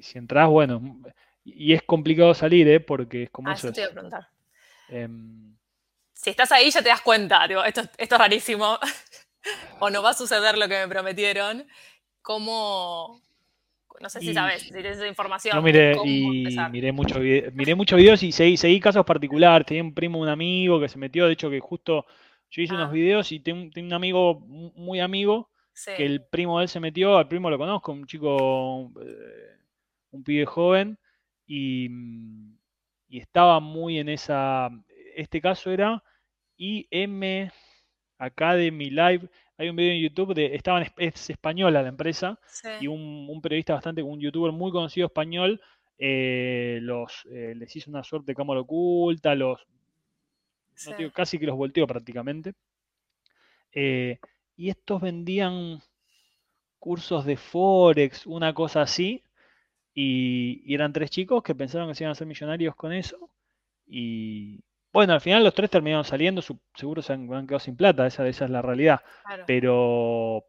[0.00, 1.02] si entras, bueno,
[1.46, 2.80] y es complicado salir, ¿eh?
[2.80, 3.72] Porque es como ah, eso.
[3.72, 4.28] Te a preguntar.
[4.88, 5.56] Em,
[6.12, 8.78] si estás ahí ya te das cuenta, esto, esto es rarísimo,
[9.80, 11.66] o no va a suceder lo que me prometieron.
[12.22, 13.22] ¿Cómo,
[14.00, 15.54] no sé si sabes, si tienes esa información.
[15.54, 19.66] Yo miré, y miré, mucho miré muchos videos y seguí, casos particulares.
[19.66, 21.26] Tenía un primo, un amigo que se metió.
[21.26, 22.04] De hecho, que justo
[22.50, 22.92] yo hice unos ah.
[22.92, 25.50] videos y tengo, un amigo muy amigo
[25.84, 27.16] que el primo de él se metió.
[27.16, 29.56] Al primo lo conozco, un chico, eh,
[30.10, 30.98] un pibe joven.
[31.46, 31.88] Y,
[33.08, 34.70] y estaba muy en esa
[35.16, 36.02] este caso era
[36.56, 37.50] IM
[38.18, 39.28] Academy Live.
[39.58, 42.38] Hay un video en YouTube de, estaban, es española la empresa,
[42.80, 45.60] y un, periodista bastante, un youtuber muy conocido español,
[45.98, 49.66] eh, los, eh, les hizo una suerte de cámara oculta, los,
[51.14, 52.52] casi que los volteó prácticamente.
[53.72, 54.18] Eh,
[54.56, 55.80] y estos vendían
[56.78, 59.22] cursos de Forex, una cosa así,
[59.98, 63.30] y, eran tres chicos que pensaron que se iban a ser millonarios con eso,
[63.86, 64.60] y
[64.92, 66.42] bueno, al final los tres terminaron saliendo,
[66.74, 69.00] seguro se han, quedado sin plata, esa, esa es la realidad,
[69.46, 70.44] pero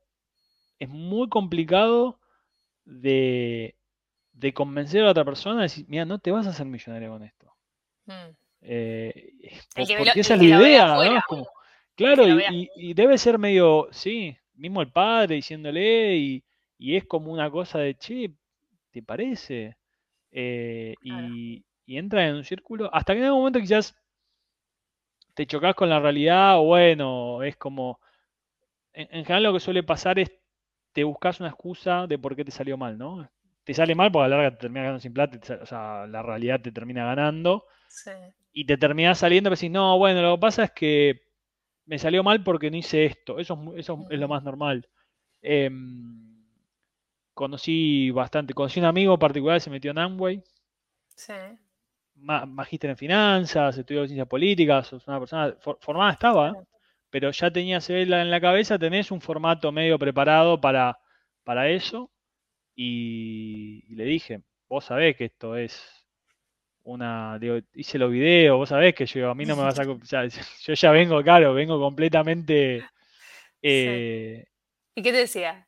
[0.80, 2.20] es muy complicado
[2.84, 3.76] de,
[4.54, 7.24] convencer a la otra persona de decir, mira, no te vas a hacer millonario con
[7.24, 7.56] esto.
[8.06, 8.36] Mm.
[8.62, 9.34] Eh,
[9.76, 11.46] porque esa es la idea, ¿no?
[11.96, 16.44] claro, y, debe ser medio, sí, mismo el padre diciéndole, y,
[16.80, 18.32] es como una cosa de, che,
[19.02, 19.78] ¿te parece?
[20.32, 23.96] Eh, y, entra en un círculo, hasta que en algún momento quizás
[25.34, 28.00] te chocas con la realidad, o bueno, es como,
[28.94, 30.32] en, en, general lo que suele pasar es,
[30.92, 33.30] te buscas una excusa de por qué te salió mal, ¿no?
[33.64, 36.22] Te sale mal porque a la larga te termina ganando sin plata, o sea, la
[36.22, 37.66] realidad te termina ganando.
[37.88, 38.12] Sí
[38.58, 41.22] y te terminás saliendo y decís, no, bueno, lo que pasa es que
[41.86, 43.38] me salió mal porque no hice esto.
[43.38, 44.90] Eso es, eso es lo más normal.
[45.44, 46.27] Em,
[47.38, 50.44] conocí bastante, conocí un amigo particular que se metió en Amway.
[51.16, 51.34] Sí.
[52.16, 56.54] magíster en finanzas, estudió ciencias políticas, es una persona formada estaba,
[57.10, 60.98] pero ya tenías en la cabeza, tenés un formato medio preparado para,
[61.44, 62.12] para eso.
[62.76, 65.98] y le dije, vos sabés que esto es
[66.88, 69.84] una, digo, hice los videos, vos sabés que yo a mí no me vas a...
[70.64, 72.84] yo ya vengo, claro, vengo completamente...
[73.62, 74.46] Eh,
[74.96, 75.67] ¿Y qué te decía?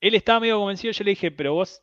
[0.00, 1.82] Él estaba medio convencido, yo le dije, pero vos,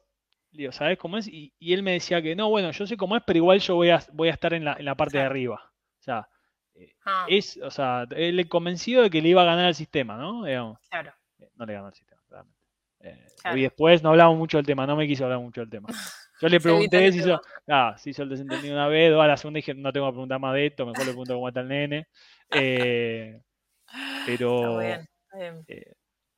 [0.52, 1.28] digo, ¿sabés cómo es?
[1.28, 3.90] Y, él me decía que no, bueno, yo sé cómo es, pero igual yo voy
[3.90, 5.62] a, voy a estar en la, en la parte de arriba.
[6.00, 6.28] O sea,
[6.76, 7.26] eh, ah.
[7.28, 10.44] es, o sea, él convencido de que le iba a ganar al sistema, ¿no?
[10.90, 11.14] Claro.
[11.40, 12.64] Eh, no le ganó al sistema, realmente.
[13.56, 15.88] Y después no hablamos mucho del tema, no me quiso hablar mucho del tema.
[16.42, 19.58] Yo le pregunté si hizo, ah, si hizo el desentendido una vez, a la segunda
[19.58, 22.08] dije, no tengo que preguntar más de esto, mejor le pregunto cómo está el nene.
[22.52, 23.42] Eh,
[24.26, 24.82] pero...
[24.82, 25.06] Eh,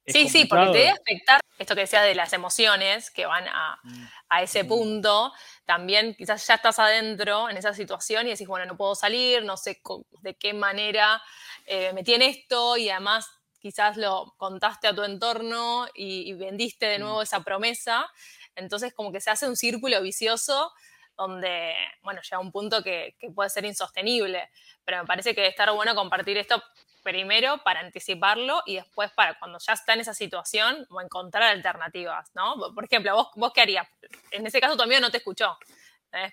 [0.05, 3.79] sí, sí, porque te debe afectar esto que decías de las emociones que van a,
[3.83, 4.07] mm.
[4.29, 5.33] a, ese punto.
[5.65, 9.57] También quizás ya estás adentro en esa situación y decís, bueno, no puedo salir, no
[9.57, 9.81] sé
[10.21, 11.21] de qué manera
[11.65, 16.85] eh, metí en esto y además quizás lo contaste a tu entorno y, y vendiste
[16.85, 17.01] de mm.
[17.01, 18.09] nuevo esa promesa.
[18.55, 20.71] Entonces como que se hace un círculo vicioso
[21.17, 24.49] donde, bueno, llega un punto que, puede ser insostenible.
[24.83, 26.61] Pero me parece que debe estar bueno compartir esto
[27.05, 32.31] primero para anticiparlo y después para cuando ya está en esa situación o encontrar alternativas,
[32.33, 32.73] ¿no?
[32.73, 33.87] Por ejemplo, vos, vos qué harías?
[34.31, 35.55] En ese caso tu amigo no te escuchó,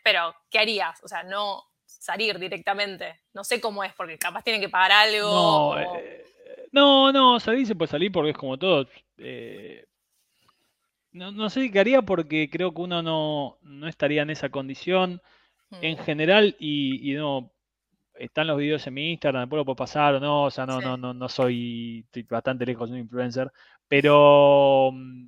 [0.03, 0.99] pero ¿qué harías?
[1.05, 3.21] O sea, no salir directamente.
[3.35, 5.77] No sé cómo es, porque capaz tienen que pagar algo.
[5.77, 6.25] No, eh,
[6.73, 8.89] no, no, salir se puede salir porque es como todo.
[9.19, 9.85] Eh,
[11.13, 15.21] no, no sé qué haría porque creo que uno no, estaría en esa condición
[15.83, 16.05] en mm.
[16.05, 17.52] general y, no
[18.25, 20.81] están los videos en mi Instagram, después lo puedo pasar o no, o sea, no,
[20.81, 23.51] no, no, no soy, estoy bastante lejos de un influencer,
[23.89, 25.27] pero mm,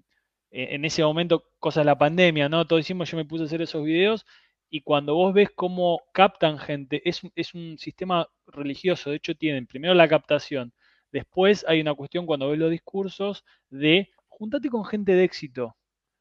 [0.51, 2.67] e, en ese momento, cosas de la pandemia, ¿no?
[2.67, 4.25] Todo hicimos, yo me puse a hacer esos videos
[4.71, 9.67] y cuando vos ves cómo captan gente, es, es un sistema religioso, de hecho tienen
[9.67, 10.73] primero la captación,
[11.13, 15.77] después hay una cuestión cuando ves los discursos de juntate con gente de éxito.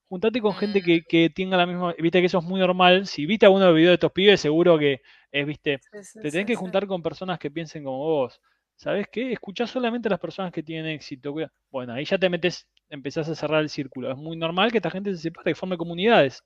[0.10, 1.04] Juntate con gente que, mm.
[1.08, 1.94] que, tenga la misma.
[1.98, 3.08] Viste que eso es muy normal.
[3.08, 5.80] Si viste alguno de los videos de estos pibes, seguro que es, viste.
[5.92, 8.39] te tenés que juntar con personas que piensen como vos.
[8.76, 9.32] ¿Sabes qué?
[9.32, 11.34] Escuchás solamente a las personas que tienen éxito.
[11.72, 14.12] Bueno, ahí ya te metes, empezás a cerrar el círculo.
[14.12, 16.44] Es muy normal que esta gente se separe y forme comunidades.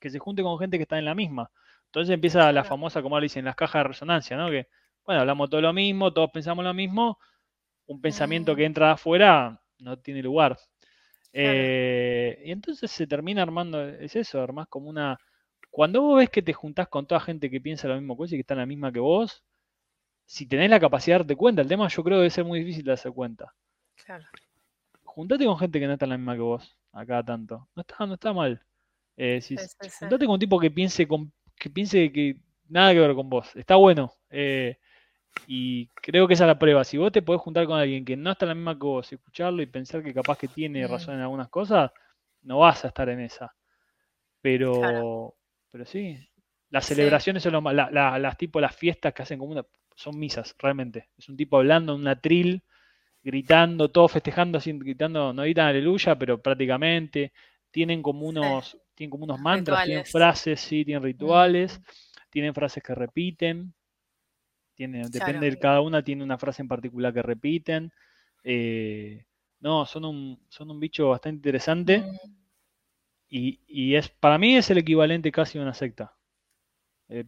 [0.00, 1.50] Que se junte con gente que está en la misma.
[1.86, 4.48] Entonces empieza la famosa, como le dicen, las cajas de resonancia, ¿no?
[4.48, 4.68] Que,
[5.04, 7.18] bueno, hablamos todo lo mismo, todos pensamos lo mismo.
[7.86, 10.56] Un pensamiento que entra afuera no tiene lugar.
[11.32, 15.18] Eh, y entonces se termina armando, es eso, armás como una...
[15.70, 18.38] Cuando vos ves que te juntás con toda gente que piensa lo mismo cosa y
[18.38, 19.44] que está en la misma que vos,
[20.26, 22.84] si tenés la capacidad de darte cuenta, el tema yo creo debe ser muy difícil
[22.84, 23.54] de darse cuenta.
[24.04, 24.24] Claro.
[25.04, 27.68] Juntate con gente que no está en la misma que vos, acá tanto.
[27.74, 28.60] No está, no está mal.
[29.16, 29.40] Eh,
[29.98, 32.36] juntate con un tipo que piense, con, que piense que
[32.68, 33.54] nada que ver con vos.
[33.54, 34.12] Está bueno.
[34.30, 34.78] Eh,
[35.46, 36.84] y creo que esa es la prueba.
[36.84, 39.12] Si vos te podés juntar con alguien que no está en la misma que vos,
[39.12, 41.90] escucharlo y pensar que capaz que tiene razón en algunas cosas,
[42.42, 43.54] no vas a estar en esa.
[44.40, 45.34] Pero,
[45.70, 46.16] pero sí,
[46.70, 49.64] las celebraciones son lo más, las tipo las fiestas que hacen como una,
[49.94, 51.08] son misas, realmente.
[51.18, 52.62] Es un tipo hablando en una atril,
[53.22, 57.32] gritando, todos festejando, así, gritando, no gritan aleluya, pero prácticamente
[57.70, 61.80] tienen como unos, tienen como unos mantras, tienen frases, sí, tienen rituales.
[62.30, 63.74] tienen frases que repiten,
[64.80, 67.92] tiene, depende de cada una, tiene una frase en particular que repiten.
[68.42, 69.26] Eh,
[69.58, 71.98] no, son un, son un bicho bastante interesante.
[71.98, 72.16] Mm.
[73.28, 76.14] Y, es, para mí es el equivalente casi a una secta.
[77.10, 77.26] Eh,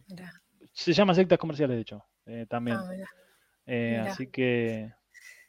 [0.71, 2.77] se llama sectas comerciales, de hecho, eh, también.
[2.77, 4.91] Ah, así que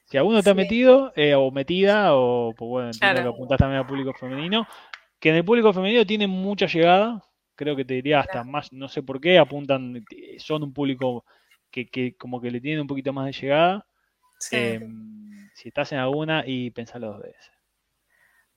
[0.04, 3.22] si alguno te ha metido o metida, o pues bueno, claro.
[3.22, 4.68] que apuntas también al público femenino,
[5.18, 7.24] que en el público femenino tiene mucha llegada,
[7.56, 10.04] creo que te diría hasta más, no sé por qué, apuntan,
[10.36, 11.24] son un público
[11.74, 13.86] que, como que le tiene un poquito más de llegada.
[14.50, 17.54] Em, si estás en alguna y pensalo dos veces.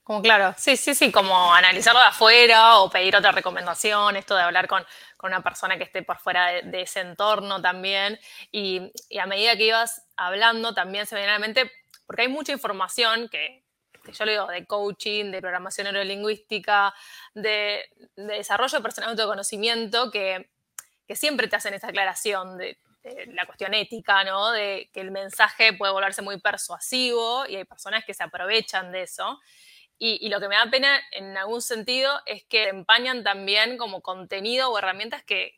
[0.07, 4.41] Como claro, sí, sí, sí, como analizarlo de afuera o pedir otra recomendación, esto de
[4.41, 4.85] hablar con,
[5.21, 8.17] una persona que esté por fuera de, ese entorno también.
[8.49, 11.69] Y, a medida que ibas hablando, también se me viene a la mente,
[12.05, 13.65] porque hay mucha información que,
[14.13, 16.93] yo le digo, de coaching, de programación neurolingüística,
[17.33, 20.49] de, desarrollo personal de autoconocimiento, que,
[21.05, 22.77] que siempre te hacen esta aclaración de
[23.27, 24.51] la cuestión ética, ¿no?
[24.51, 29.03] De que el mensaje puede volverse muy persuasivo y hay personas que se aprovechan de
[29.03, 29.39] eso.
[29.99, 34.69] Y, lo que me da pena en algún sentido es que empañan también como contenido
[34.69, 35.53] o herramientas que,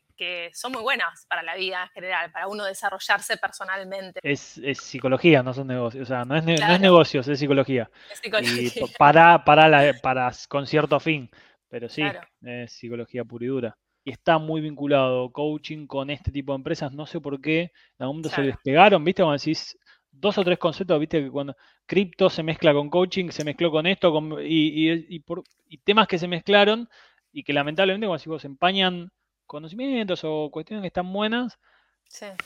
[0.52, 4.20] son muy buenas para la vida en general, para uno desarrollarse personalmente.
[4.22, 7.90] Es, psicología, no son negocios, o sea, no es, negocios, es psicología.
[8.12, 8.70] Es psicología.
[8.98, 11.30] para, para, para, con cierto fin,
[11.70, 12.02] pero sí,
[12.42, 16.92] es psicología pura y dura y está muy vinculado coaching con este tipo de empresas.
[16.92, 19.22] No sé por qué, en algún momento se despegaron, ¿viste?
[19.22, 19.78] Cuando decís
[20.10, 21.22] dos o tres conceptos, ¿viste?
[21.22, 25.42] Que cuando cripto se mezcla con coaching, se mezcló con esto, y, por,
[25.84, 26.88] temas que se mezclaron
[27.32, 29.12] y que lamentablemente, cuando decís, empañan
[29.46, 31.58] conocimientos o cuestiones que están buenas,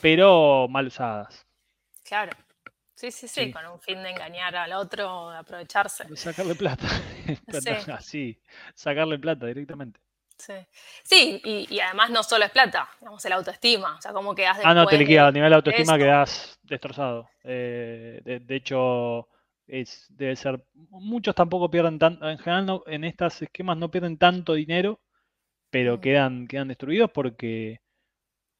[0.01, 1.45] pero mal usadas.
[2.03, 2.31] Claro.
[2.95, 6.05] Sí, sí, sí, con un fin de engañar al otro, de aprovecharse.
[6.15, 6.87] sacarle plata.
[7.93, 8.39] Así,
[8.73, 9.99] sacarle plata directamente.
[10.37, 10.53] Sí,
[11.03, 13.95] sí y, además no solo es plata, digamos, el autoestima.
[13.95, 17.29] O sea, como quedas Ah, no, te liquida, a nivel de autoestima quedas destrozado.
[17.43, 19.29] Eh, de, hecho,
[19.67, 20.65] es, debe ser.
[20.73, 22.29] Muchos tampoco pierden tanto.
[22.29, 24.99] En general, en estos esquemas no pierden tanto dinero,
[25.69, 26.01] pero mm.
[26.01, 27.81] quedan, quedan destruidos porque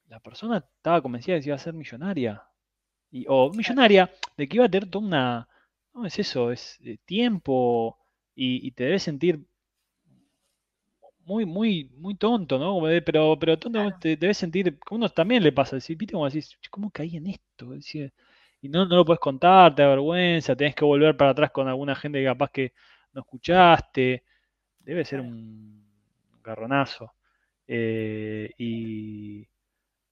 [0.08, 2.44] la persona estaba convencida de que iba a ser millonaria.
[3.12, 5.48] Y, o millonaria, de que iba a tener toda una.
[5.94, 7.98] No es eso, es eh, tiempo
[8.36, 9.46] y, y te debes sentir
[11.26, 12.80] muy, muy, muy tonto, ¿no?
[13.06, 16.58] Pero, pero tonto te debes sentir, como uno también le pasa, decir, viste como decís,
[16.70, 17.74] ¿cómo caí en esto?
[18.62, 21.68] y no, no lo puedes contar, te da vergüenza, tenés que volver para atrás con
[21.68, 22.74] alguna gente que capaz que
[23.14, 24.24] no escuchaste.
[24.80, 25.84] Debe ser un
[26.44, 27.14] garronazo.
[27.68, 29.48] Eh, y,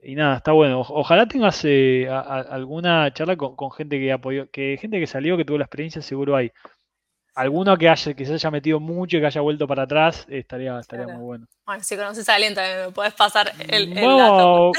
[0.04, 0.82] y nada, está bueno.
[0.82, 5.46] ojalá tengas eh, alguna charla con, con, gente que apoyó, que gente que salió, que
[5.46, 6.52] tuvo la experiencia, seguro hay
[7.36, 10.80] alguno que, haya, que se haya metido mucho y que haya vuelto para atrás, estaría,
[10.80, 11.48] estaría muy bueno.
[11.66, 14.72] Bueno, si conoces a alguien también me puedes pasar el, dato.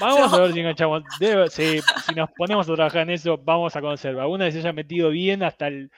[0.00, 1.02] Vamos a ver si enganchamos.
[1.50, 1.80] si
[2.14, 4.18] nos ponemos a trabajar en eso, vamos a conocer.
[4.18, 5.90] Alguna que se haya metido bien hasta el.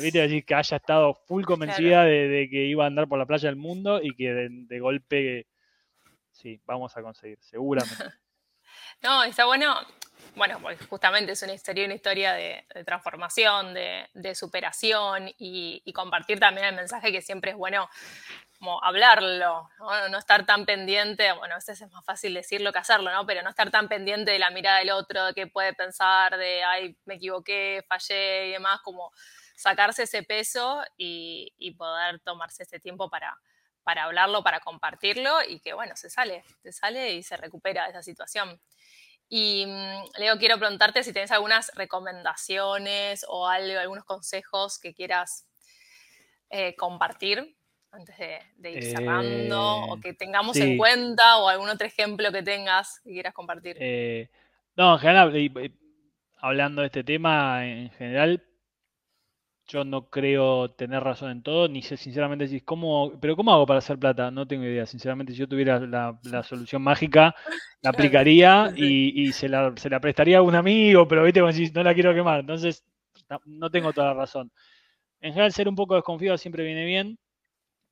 [0.00, 3.48] Viste, decir que haya estado full convencida de, que iba a andar por la playa
[3.48, 5.46] del mundo y que de, golpe.
[6.30, 8.04] Sí, vamos a conseguir, seguramente.
[9.02, 9.74] no, está bueno
[10.38, 16.68] bueno, pues justamente es una historia, una historia de, transformación, de, superación y, compartir también
[16.68, 17.90] el mensaje que siempre es bueno
[18.58, 20.18] como hablarlo, ¿no?
[20.18, 23.24] estar tan pendiente, bueno, a veces es más fácil decirlo que hacerlo, ¿no?
[23.24, 26.64] Pero no estar tan pendiente de la mirada del otro, de qué puede pensar, de,
[26.64, 29.12] ay, me equivoqué, fallé y demás, como
[29.54, 33.36] sacarse ese peso y, poder tomarse ese tiempo para,
[33.84, 37.90] para hablarlo, para compartirlo y que, bueno, se sale, se sale y se recupera de
[37.90, 38.60] esa situación.
[39.28, 45.46] Y mm, Leo, quiero preguntarte si tienes algunas recomendaciones o algo, algunos consejos que quieras
[46.50, 47.54] eh, compartir
[47.90, 48.16] antes
[48.56, 53.00] de, ir cerrando o eh, que tengamos en cuenta o algún otro ejemplo que tengas
[53.00, 53.76] que quieras compartir.
[53.80, 54.30] Eh,
[54.76, 55.72] no, en general,
[56.36, 58.47] hablando de este tema, en general,
[59.68, 63.66] yo no creo tener razón en todo, ni sé sinceramente si cómo, pero ¿cómo hago
[63.66, 64.30] para hacer plata?
[64.30, 64.86] No tengo idea.
[64.86, 67.34] Sinceramente, si yo tuviera la, solución mágica,
[67.82, 71.92] la aplicaría y, se, la, prestaría a un amigo, pero viste, como si no la
[71.92, 72.40] quiero quemar.
[72.40, 72.82] Entonces,
[73.44, 74.50] no, tengo toda la razón.
[75.20, 77.18] En general, ser un poco desconfiado siempre viene bien.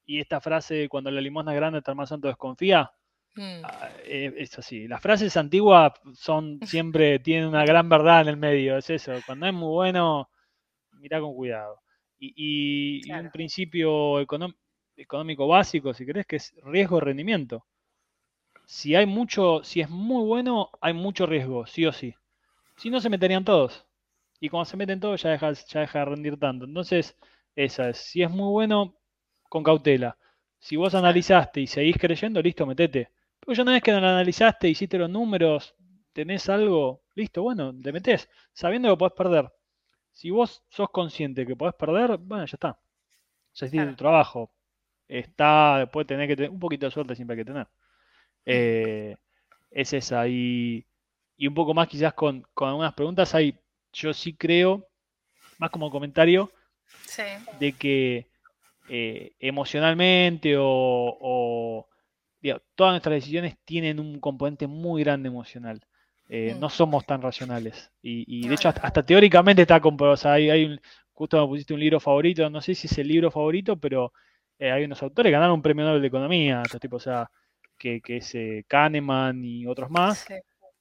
[0.07, 2.91] Y esta frase, cuando la limosna es grande, el más santo desconfía,
[3.35, 3.65] mm.
[3.65, 4.89] ah, eh, es así.
[4.89, 9.13] Las frases antiguas son siempre, tienen una gran verdad en el medio, es eso.
[9.27, 10.31] Cuando es muy bueno
[11.01, 11.81] mirá con cuidado.
[12.19, 17.67] Y, un principio económico básico, si querés, que es riesgo-rendimiento.
[18.67, 22.15] Si hay mucho, si es muy bueno, hay mucho riesgo, sí o sí.
[22.77, 23.87] Si no, se meterían todos.
[24.41, 26.65] Y cuando se meten todos, ya deja, ya deja de rendir tanto.
[26.65, 27.17] Entonces,
[27.55, 27.99] esa es.
[27.99, 28.97] Si es muy bueno,
[29.49, 30.19] con cautela.
[30.59, 33.11] Si vos analizaste y seguís creyendo, listo, metete.
[33.41, 35.75] Pero ya una vez que lo analizaste, hiciste los números,
[36.13, 39.53] tenés algo, listo, bueno, le metés, sabiendo que podés perder.
[40.17, 42.81] Si vos sos consciente que podés perder, bueno, ya está.
[43.53, 44.51] Ya hiciste tu trabajo.
[45.07, 47.67] Está, puede tener que tener un poquito de suerte siempre hay que tener.
[48.47, 49.17] Eh,
[49.71, 50.27] es esa.
[50.27, 50.87] Y,
[51.37, 53.59] y, un poco más quizás con, con algunas preguntas, hay,
[53.93, 54.89] yo sí creo,
[55.59, 56.51] más como comentario,
[57.61, 58.27] de que
[58.89, 61.87] eh, emocionalmente o,
[62.75, 65.85] todas nuestras decisiones tienen un componente muy grande emocional.
[66.29, 66.61] Eh, mm.
[66.61, 67.91] No somos tan racionales.
[68.03, 70.15] Y, de hecho, hasta, teóricamente está comprobado.
[70.15, 70.79] O sea, hay, hay
[71.13, 74.13] justo me pusiste un libro favorito, no sé si es el libro favorito, pero
[74.59, 77.31] eh, hay unos autores que ganaron un premio Nobel de Economía, estos tipos, o sea,
[77.79, 80.27] que, que es Kahneman y otros más,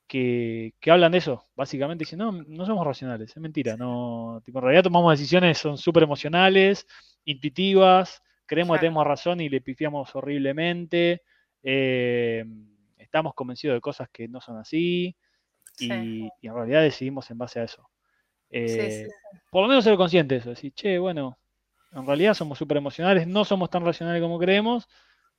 [0.08, 1.46] que, hablan de eso.
[1.56, 3.78] Básicamente dicen, no, no somos racionales, es mentira.
[3.78, 6.86] No, en realidad tomamos decisiones, son súper emocionales,
[7.24, 11.24] intuitivas, creemos que tenemos razón y le pifiamos horriblemente.
[11.64, 12.46] Eh,
[12.98, 15.16] estamos convencidos de cosas que no son así
[15.80, 17.90] y, en realidad decidimos en base a eso.
[18.50, 19.08] Eh,
[19.50, 21.38] por lo menos ser conscientes de eso, decir, che, bueno,
[21.92, 24.88] en realidad somos súper emocionales, no somos tan racionales como creemos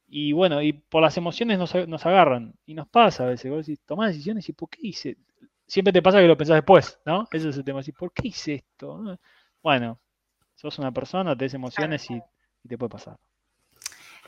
[0.08, 3.66] y bueno, y por las emociones nos, nos agarran y nos pasa a veces, vos
[3.66, 5.16] decís, tomás decisiones y ¿por qué hice?
[5.66, 7.26] Siempre te pasa que lo pensás después, ¿no?
[7.32, 9.18] Ese es el tema, decir, ¿por qué hice esto?
[9.62, 9.98] Bueno,
[10.54, 12.22] sos una persona, tenés emociones y,
[12.68, 13.16] te puede pasar.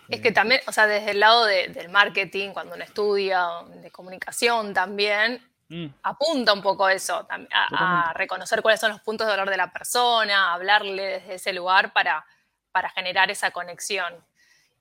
[0.08, 3.48] Es que también, o sea, desde el lado del marketing, cuando uno estudia,
[3.82, 5.86] de comunicación también, mm.
[6.02, 10.52] apunta un poco eso, a, reconocer cuáles son los puntos de dolor de la persona,
[10.52, 12.24] hablarle desde ese lugar para,
[12.72, 14.24] para generar esa conexión.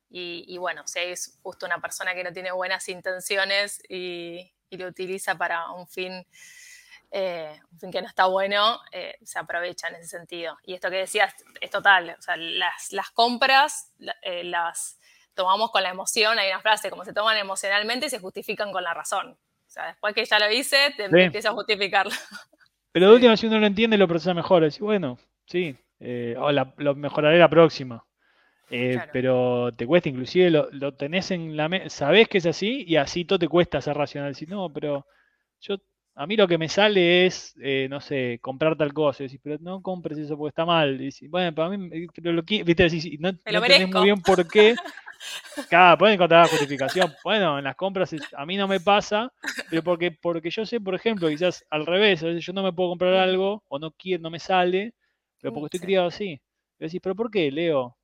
[0.10, 4.88] Y, bueno, si es justo una persona que no tiene buenas intenciones y, y lo
[4.88, 6.26] utiliza para un fin
[7.10, 10.58] eh, un fin que no está bueno, eh, se aprovecha en ese sentido.
[10.64, 15.00] Y esto que decías es total, o sea, las, las compras eh, las
[15.34, 18.84] tomamos con la emoción, hay una frase, como se toman emocionalmente y se justifican con
[18.84, 19.38] la razón.
[19.68, 22.12] O sea, después que ya lo hice, te, empieza a justificarlo.
[22.92, 24.64] Pero de última, si uno lo entiende, lo procesa mejor.
[24.64, 25.78] Es bueno, sí,
[26.38, 28.04] o lo mejoraré la próxima.
[28.70, 32.96] Pero te cuesta, inclusive lo, lo tenés en la mente, sabés que es así y
[32.98, 34.36] así todo te cuesta ser racional.
[34.36, 35.06] Si no, pero
[35.60, 35.78] yo
[36.20, 39.22] a mí lo que me sale es, eh, no sé, comprar tal cosa.
[39.22, 41.00] Y decís, pero no compres eso porque está mal.
[41.00, 44.20] Y bueno, para mí, eh, pero lo que, viste, decís, no, no tenés muy bien
[44.22, 44.76] por qué.
[45.70, 47.14] Cada, pueden encontrar la justificación.
[47.24, 49.32] Bueno, en las compras a mí no me pasa,
[49.70, 52.74] pero porque, porque yo sé, por ejemplo, quizás al revés, a veces yo no me
[52.74, 54.96] puedo comprar algo o no quiero, no me sale,
[55.40, 56.42] pero porque estoy criado así.
[56.80, 57.96] Y decís, pero ¿por qué, Leo?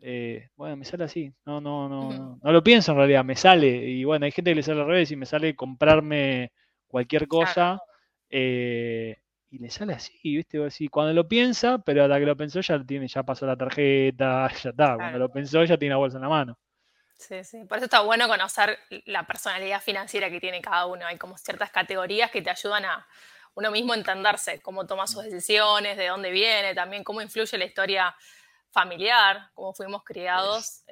[0.00, 1.32] Eh, bueno, me sale así.
[1.46, 3.68] No, no, no, no, no lo pienso en realidad, me sale.
[3.68, 6.50] Y bueno, hay gente que le sale al revés y me sale comprarme
[6.94, 7.82] cualquier cosa,
[8.30, 9.16] eh,
[9.50, 10.64] y le sale así, ¿viste?
[10.64, 14.48] Así, cuando lo piensa, pero hasta que lo pensó ya tiene, ya pasó la tarjeta,
[14.62, 16.56] ya está, cuando lo pensó ya tiene la bolsa en la mano.
[17.18, 21.04] Sí, sí, por eso está bueno conocer la personalidad financiera que tiene cada uno.
[21.04, 23.04] Hay como ciertas categorías que te ayudan a
[23.54, 28.14] uno mismo entenderse, cómo toma sus decisiones, de dónde viene, también cómo influye la historia
[28.70, 30.84] familiar, cómo fuimos criados.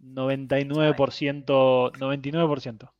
[0.00, 2.95] 99%, 99%.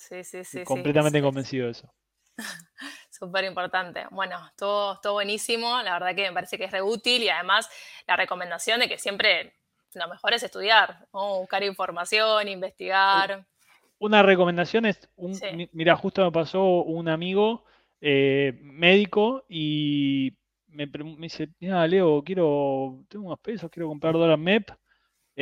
[0.00, 0.64] Sí, sí, sí.
[0.64, 1.92] Completamente convencido de eso.
[3.10, 4.06] Súper importante.
[4.10, 5.82] Bueno, todo, todo buenísimo.
[5.82, 7.68] La verdad que me parece que es re útil y además
[8.06, 9.52] la recomendación de que siempre
[9.92, 13.46] lo mejor es estudiar, buscar información, investigar.
[13.98, 15.38] Una recomendación es, un,
[15.72, 17.64] mira, justo me pasó un amigo
[18.00, 20.32] eh, médico y
[20.68, 20.86] me,
[21.18, 24.70] dice, mira, Leo, quiero, tengo unos pesos, quiero comprar dólar MEP.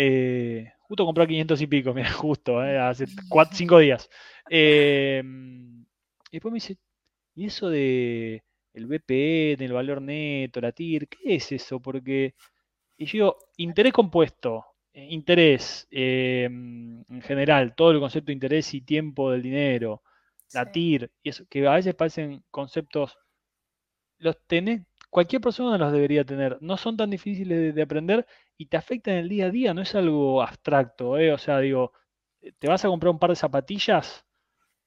[0.00, 3.06] Eh, justo compré 500 y pico, mira, justo, eh, hace
[3.52, 4.08] 5 días.
[4.48, 6.78] Eh, y después me dice,
[7.34, 8.44] ¿y eso de
[8.74, 11.80] el BPN, el valor neto, la TIR, qué es eso?
[11.80, 12.36] Porque,
[12.96, 19.32] y yo digo, interés compuesto, interés en general, todo el concepto de interés y tiempo
[19.32, 20.02] del dinero,
[20.52, 23.18] la TIR, y eso, que a veces parecen conceptos,
[24.18, 28.26] los tenés, cualquier persona los debería tener, no son tan difíciles de, aprender
[28.58, 31.32] y te afectan en el día a día, no es algo abstracto, ¿eh?
[31.32, 31.92] o sea, digo,
[32.58, 34.26] te vas a comprar un par de zapatillas,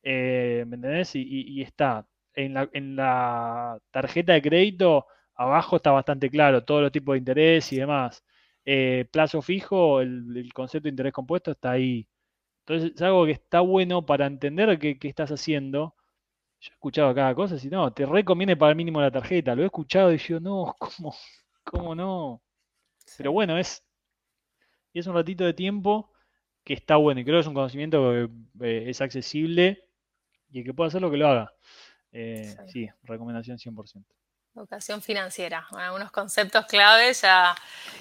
[0.04, 1.16] eh, ¿Me entendés?
[1.16, 2.08] Y, está.
[2.34, 7.20] En la, en la, tarjeta de crédito, abajo está bastante claro, todos los tipos de
[7.20, 8.24] interés y demás.
[8.66, 12.08] Eh, plazo fijo, el, concepto de interés compuesto está ahí.
[12.66, 15.96] Entonces es algo que está bueno para entender qué, estás haciendo.
[16.62, 19.56] Yo he escuchado cada cosa, si no, te recomiende para el mínimo la tarjeta.
[19.56, 21.16] Lo he escuchado y yo, no, ¿cómo,
[21.64, 22.42] cómo no?
[23.18, 23.84] Pero bueno, es,
[24.94, 26.12] es un ratito de tiempo
[26.64, 28.30] que está bueno y creo que es un conocimiento que
[28.68, 29.88] eh, es accesible
[30.50, 31.54] y el que pueda hacer lo que lo haga.
[32.12, 32.90] Eh, sí.
[33.04, 34.04] recomendación 100%.
[34.54, 37.56] Educación financiera, algunos conceptos claves ya,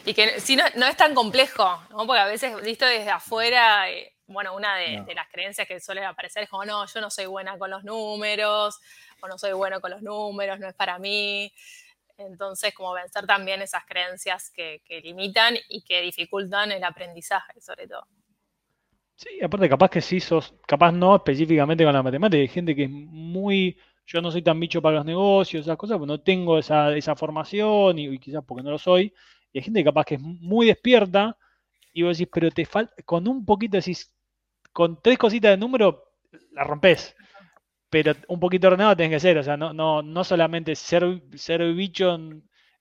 [0.05, 4.13] y que si no, no es tan complejo, porque a veces visto desde afuera eh,
[4.31, 7.59] bueno, una de, las creencias que suele aparecer es como, no, yo no soy buena
[7.59, 8.79] con los números,
[9.21, 11.53] o no soy bueno con los números, no es para mí.
[12.21, 18.07] Entonces, como vencer también esas creencias que, limitan y que dificultan el aprendizaje, sobre todo.
[19.17, 22.85] Sí, aparte capaz que sí sos, capaz no específicamente con la matemática, hay gente que
[22.85, 26.59] es muy, yo no soy tan bicho para los negocios, esas cosas, pues no tengo
[26.59, 29.13] esa, esa formación y, quizás porque no lo soy,
[29.53, 31.37] y hay gente capaz que es muy despierta
[31.93, 34.15] y vos decís, pero te falta, con un poquito decís,
[34.73, 36.15] con tres cositas de número,
[36.53, 37.15] la rompes
[37.91, 41.75] pero un poquito ordenado tenés que ser, o sea, no, no, no solamente ser, ser
[41.75, 42.17] bicho,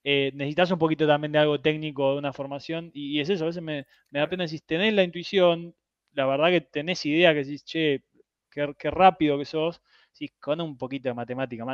[0.04, 3.48] eh, necesitas un poquito también de algo técnico, de una formación, y, es eso, a
[3.48, 5.76] veces me, da pena decir, tenés la intuición,
[6.14, 8.04] la verdad que tenés idea, que decís, che,
[8.52, 9.82] qué, rápido que sos,
[10.12, 11.66] sí, con un poquito de matemática,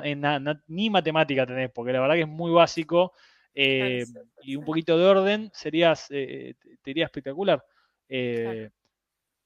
[0.67, 3.11] ni matemática tenés, porque la verdad que es muy básico,
[3.53, 4.05] eh,
[4.43, 7.63] y un poquito de orden serías, eh, te iría espectacular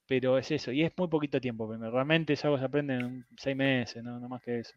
[0.10, 3.28] pero es eso, y es muy poquito tiempo, realmente es algo que se aprende en
[3.38, 4.74] seis meses, no, más que eso.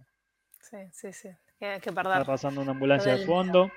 [0.60, 2.18] Sí, sí, sí, que perder.
[2.18, 3.70] Está pasando una ambulancia al fondo.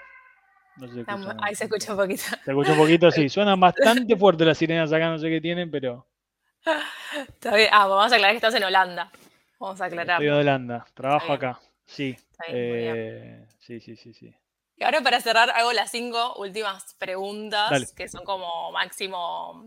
[1.42, 2.24] Ahí se escucha un poquito.
[2.44, 3.30] Se escucha un poquito, sí.
[3.30, 6.06] Suenan bastante fuerte las sirenas acá, no sé qué tienen, pero.
[7.16, 7.70] Está bien.
[7.72, 9.10] Ah, vamos a aclarar que estás en Holanda.
[9.58, 10.22] Vamos a aclarar.
[10.22, 11.58] Estoy en Holanda, trabajo acá.
[11.86, 12.18] Sí.
[12.50, 14.36] Eh, sí, sí, sí, sí.
[14.78, 19.64] Y ahora para cerrar hago las cinco últimas preguntas, que son como máximo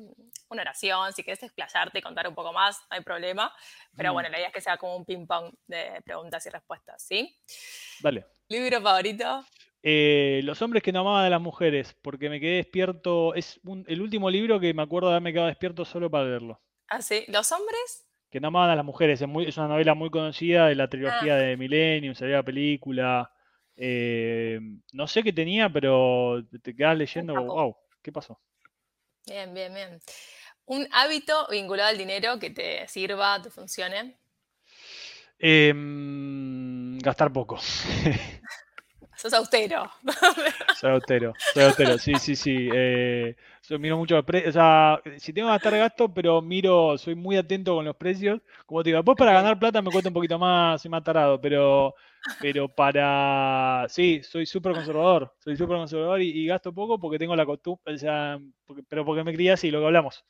[0.51, 3.53] una oración, si quieres explayarte y contar un poco más, no hay problema.
[3.97, 4.15] Pero mm.
[4.15, 7.35] bueno, la idea es que sea como un ping-pong de preguntas y respuestas, ¿sí?
[8.01, 8.27] Dale.
[8.49, 9.45] ¿Libro favorito?
[9.83, 13.35] Eh, Los hombres que no amaban a las mujeres, porque me quedé despierto.
[13.35, 16.61] Es el último libro que me acuerdo de haberme quedado despierto solo para leerlo.
[16.89, 17.25] Ah, sí.
[17.29, 18.07] ¿Los hombres?
[18.31, 19.21] Que no amaban a las mujeres.
[19.21, 21.39] Es, muy, es una novela muy conocida de la trilogía ah.
[21.39, 23.31] de Millennium, salió la película.
[23.81, 24.59] Eh,
[24.93, 28.41] no sé qué tenía, pero te quedas leyendo, wow, ¿qué pasó?
[29.25, 30.01] Bien, bien, bien.
[30.65, 34.19] ¿Un hábito vinculado al dinero que te sirva, te funcione?
[35.39, 37.59] Em, gastar poco.
[39.19, 39.91] Sos austero.
[40.81, 42.69] soy austero, soy austero, sí, sí, sí.
[42.73, 43.35] Eh,
[43.79, 47.85] miro mucho O sea, si tengo que gastar gasto, pero miro, soy muy atento con
[47.85, 48.41] los precios.
[48.65, 51.41] Como te digo, después para ganar plata me cuesta un poquito más, soy más tarado,
[51.41, 51.95] pero,
[52.41, 53.87] pero para.
[53.89, 55.35] Sí, soy súper conservador.
[55.41, 58.39] Soy súper conservador y, gasto poco porque tengo la costumbre, o sea,
[58.89, 60.25] pero porque me crié así, lo que hablamos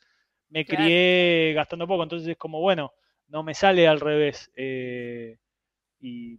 [0.51, 2.93] me crié gastando poco, entonces es como, bueno,
[3.29, 4.51] no me sale al revés.
[4.57, 5.39] Eh,
[6.01, 6.39] y,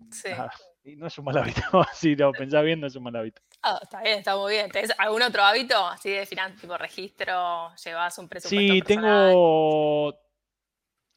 [0.95, 1.61] no es un mal hábito,
[1.93, 3.41] si lo pensás bien, no es un mal hábito.
[3.61, 4.69] Ah, está bien, está muy bien.
[4.71, 7.75] ¿Tenés algún otro hábito así de final, tipo registro?
[7.83, 8.73] ¿Llevas un presupuesto?
[8.73, 10.17] Sí, tengo,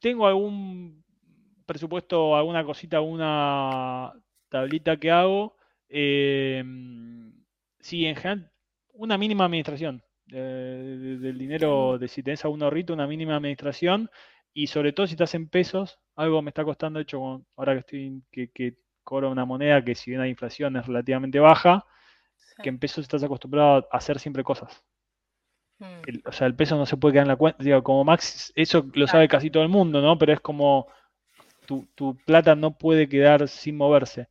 [0.00, 1.04] tengo algún
[1.66, 4.12] presupuesto, alguna cosita, alguna
[4.48, 5.56] tablita que hago.
[5.88, 6.62] Eh,
[7.80, 8.52] sí, en general,
[8.94, 14.10] una mínima administración del dinero, de si tenés algún ahorrito, una mínima administración,
[14.54, 17.80] y sobre todo si estás en pesos, algo me está costando, de hecho, ahora que
[17.80, 21.86] estoy, que, que cobro una moneda que si bien la inflación es relativamente baja,
[22.62, 24.82] que en pesos estás acostumbrado a hacer siempre cosas.
[25.78, 26.26] Mm.
[26.26, 28.86] o sea, el peso no se puede quedar en la cuenta, digo, como Max, eso
[28.94, 30.16] lo sabe casi todo el mundo, ¿no?
[30.16, 30.86] Pero es como
[31.66, 34.28] tu, tu plata no puede quedar sin moverse.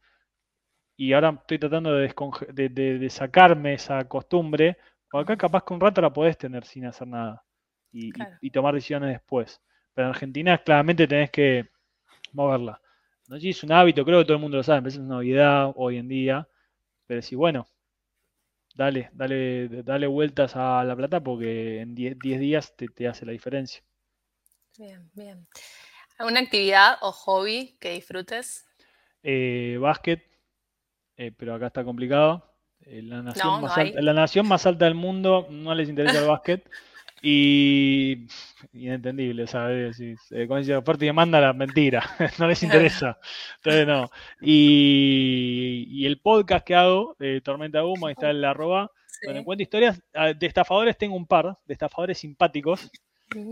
[0.96, 2.14] Y ahora estoy tratando de,
[2.54, 4.78] de, de sacarme esa costumbre
[5.12, 7.44] o acá capaz que un rato la podés tener sin hacer nada
[7.92, 9.62] y, tomar decisiones después.
[9.94, 11.70] Pero en Argentina claramente tenés que
[12.34, 12.82] moverla.
[13.32, 15.16] No sé si es un hábito, creo que todo el mundo lo sabe, es una
[15.16, 16.50] novedad hoy en día.
[17.08, 17.66] Pero sí, bueno,
[18.76, 23.82] dale, dale, dale vueltas a la plata porque en 10 días te, hace la diferencia.
[24.78, 25.48] Bien, bien.
[26.18, 28.66] ¿Alguna actividad o hobby que disfrutes?
[29.24, 30.30] Eh, básquet,
[31.16, 32.54] eh, pero acá está complicado.
[32.82, 36.28] Eh, la nación, más alta, la nación más alta del mundo no les interesa el
[36.28, 36.70] básquet.
[37.24, 38.26] Y
[38.74, 39.98] inentendible, ¿sabes?
[39.98, 40.16] Si,
[40.48, 42.04] como dice, aparte demanda la mentira,
[42.40, 43.20] no les interesa.
[43.58, 44.10] Entonces no.
[44.42, 48.92] Y, el podcast que hago, Tormenta Humo, ahí está el arroba,
[49.24, 52.90] donde encuentro historias ah, de estafadores, tengo un par, de estafadores simpáticos.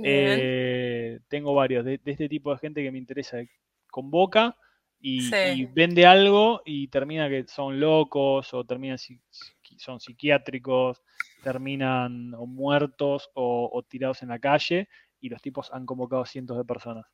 [0.03, 3.37] Eh, tengo varios, de, este tipo de gente que me interesa.
[3.91, 4.55] Convoca
[4.99, 8.97] y, vende algo y termina que son locos o terminan
[9.79, 11.01] son psiquiátricos,
[11.43, 16.65] terminan o muertos o, tirados en la calle y los tipos han convocado cientos de
[16.65, 17.05] personas.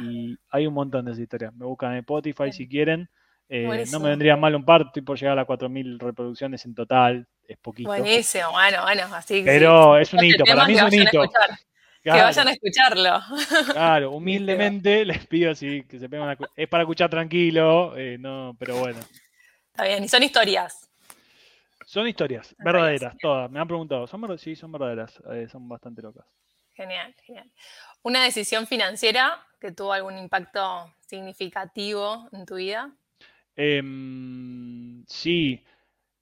[0.00, 1.54] Y hay un montón de esas historias.
[1.54, 3.08] Me buscan en Spotify si quieren.
[3.48, 7.58] Eh, no me vendría mal un par, por llegar a 4.000 reproducciones en total, es
[7.58, 7.88] poquito.
[7.88, 11.22] Buenísimo, bueno, bueno, así Pero es un hito, para mí es un hito.
[12.02, 13.20] Que vayan a escucharlo.
[13.72, 16.36] Claro, humildemente les pido así que se una...
[16.56, 19.00] Es para escuchar tranquilo, eh, no, pero bueno.
[19.72, 20.89] Está bien, y son historias.
[21.90, 23.50] Son historias, verdaderas, todas.
[23.50, 24.42] Me han preguntado, ¿son verdaderas?
[24.42, 26.24] Sí, son verdaderas, eh, son bastante locas.
[26.72, 27.50] Genial, genial.
[28.02, 32.92] ¿Una decisión financiera que tuvo algún impacto significativo en tu vida?
[33.56, 35.64] Em, sí,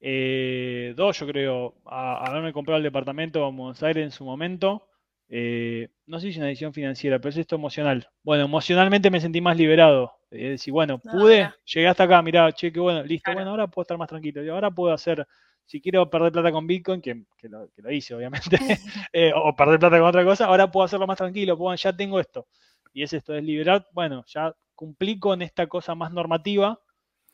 [0.00, 1.74] eh, dos yo creo.
[1.84, 4.88] A, haberme comprado el departamento en Buenos Aires en su momento.
[5.28, 8.08] Eh, no sé si es una decisión financiera, pero es esto emocional.
[8.22, 10.14] Bueno, emocionalmente me sentí más liberado.
[10.30, 13.66] Es decir, bueno, ah, pude, llegué hasta acá, mirá, che, qué bueno, listo, bueno, ahora
[13.66, 14.42] puedo estar más tranquilo.
[14.42, 15.26] Y ahora puedo hacer,
[15.68, 18.56] si quiero perder plata con Bitcoin, que, lo, hice obviamente,
[19.12, 22.18] eh, o perder plata con otra cosa, ahora puedo hacerlo más tranquilo, puedo, ya tengo
[22.18, 22.48] esto.
[22.94, 26.80] Y es esto, es liberar, bueno, ya cumplí con esta cosa más normativa.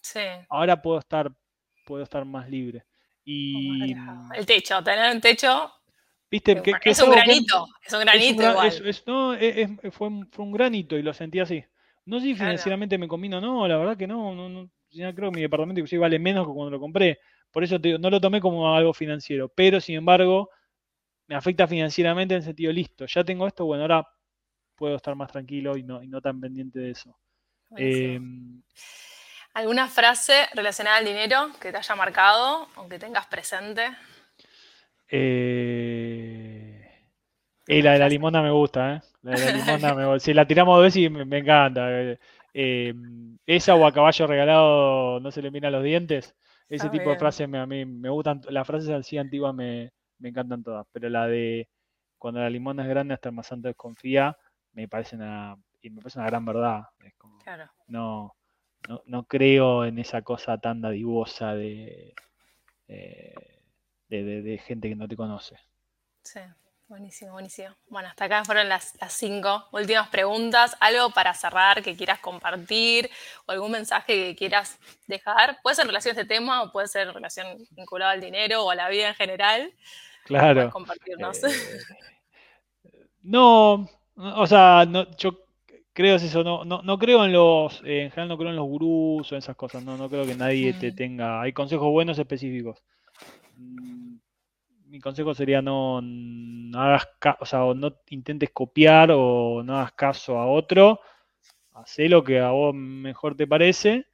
[0.03, 0.19] Sí.
[0.49, 1.31] Ahora puedo estar,
[1.87, 2.85] puedo estar más libre.
[3.25, 3.95] Y
[4.35, 5.73] el techo, tener un techo
[6.29, 6.61] ¿Viste?
[6.61, 8.43] Que, es, un granito, es un granito,
[9.07, 9.37] no,
[9.93, 11.65] fue, fue, un granito y lo sentí así.
[12.07, 15.37] No sé si financieramente me combino no, la verdad que no, no, no creo que
[15.37, 17.21] mi departamento inclusive vale menos que cuando lo compré.
[17.55, 20.51] Por eso te digo, no lo tomé como algo financiero, pero sin embargo
[21.29, 24.09] me afecta financieramente en el sentido, listo, ya tengo esto, bueno, ahora
[24.75, 27.17] puedo estar más tranquilo y no, y no tan pendiente de eso.
[27.77, 28.61] Em,
[29.55, 33.89] ¿Alguna frase relacionada al dinero que te haya marcado o que tengas presente?
[35.09, 36.91] Eh,
[37.69, 39.01] y la de la limona me gusta, ¿eh?
[39.23, 41.87] La de la limona me Si la tiramos dos veces me, me encanta.
[42.53, 42.95] Eh,
[43.47, 46.35] esa o a caballo regalado no se le mira los dientes.
[46.69, 48.41] Ese tipo de frases me, a mí me gustan.
[48.49, 50.87] Las frases así antiguas me, me encantan todas.
[50.93, 51.69] Pero la de
[52.19, 54.37] cuando la limona es grande hasta el más santo desconfía,
[54.73, 56.85] me parece una, y me parece una gran verdad.
[57.43, 57.71] claro.
[57.87, 58.35] no,
[58.89, 62.15] no, no, creo en esa cosa tan dadivosa de...
[62.89, 63.35] Eh,
[64.09, 65.57] de, gente que no te conoce.
[66.23, 66.41] Sí,
[66.89, 67.69] buenísimo, buenísimo.
[67.89, 70.77] Bueno, hasta acá fueron las, cinco últimas preguntas.
[70.81, 73.11] ¿Algo para cerrar que quieras compartir
[73.47, 75.59] o algún mensaje que quieras dejar?
[75.63, 78.65] Puede ser en relación a este tema o puede ser en relación vinculada al dinero
[78.65, 79.73] o a la vida en general.
[80.25, 80.71] Claro.
[80.71, 81.43] Compartirnos.
[81.45, 81.51] Eh,
[83.23, 84.87] no, o sea,
[85.19, 85.45] yo
[85.95, 89.35] creo eso, no, no, creo en los, en general no creo en los gurús o
[89.35, 90.97] en esas cosas, no, no creo que nadie te mm.
[90.97, 92.83] tenga, hay consejos buenos específicos.
[94.95, 95.99] Mi consejo sería no,
[96.77, 97.09] hagas
[97.41, 101.01] o sea, no intentes copiar o no hagas caso a otro.
[101.73, 104.07] Hacé lo que a vos mejor te parece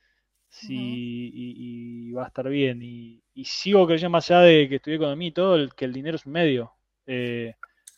[0.62, 2.80] y, va a estar bien.
[2.82, 6.24] Y, sigo creyendo más allá de que estudié economía y todo, que el dinero es
[6.24, 6.72] un medio
[7.04, 7.56] eh,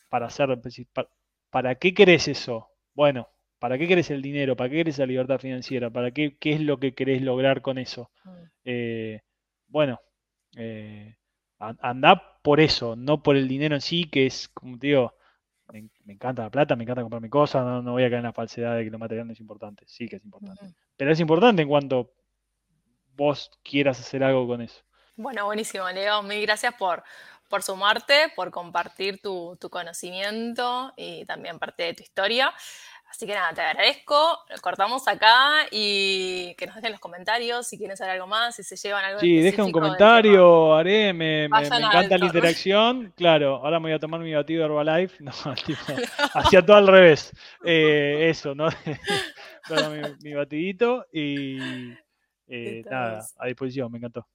[0.09, 0.49] para hacer.
[1.49, 2.67] Para, qué querés eso?
[2.93, 3.29] Bueno,
[3.59, 4.57] ¿para qué querés el dinero?
[4.57, 5.89] ¿Para qué querés la libertad financiera?
[5.89, 8.11] ¿Para qué, qué es lo que querés lograr con eso?
[8.25, 8.43] Mm.
[8.65, 9.21] Eh,
[9.69, 10.01] bueno,
[10.57, 11.15] eh,
[11.81, 15.13] anda por eso, no por el dinero en sí, que es, como te digo,
[15.71, 18.33] me, encanta la plata, me encanta comprarme cosas, no, no, voy a caer en la
[18.33, 20.73] falsedad de que lo material no es importante, sí que es importante.
[20.97, 22.13] Pero es importante en cuanto
[23.15, 24.83] vos quieras hacer algo con eso.
[25.15, 26.23] Bueno, buenísimo, Leo.
[26.23, 27.03] Mil gracias por,
[27.49, 32.53] por sumarte, por compartir tu, tu, conocimiento y también parte de tu historia.
[33.13, 34.39] Así que nada, te agradezco.
[34.59, 38.75] Cortamos acá y que nos dejen los comentarios si quieren saber algo más, si se
[38.75, 39.19] llevan algo.
[39.19, 43.13] Sí, dejen un comentario, haré, me, encanta la interacción.
[43.15, 45.23] Claro, ahora me voy a tomar mi batido Herbalife.
[45.23, 45.31] No,
[45.63, 45.93] tipo,
[46.33, 47.31] hacía todo al revés.
[47.63, 48.69] Eh, eso, ¿no?
[50.23, 51.93] mi, batidito y
[52.47, 54.27] eh, nada, a disposición, me encantó.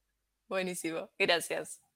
[0.47, 1.81] Buenísimo, gracias.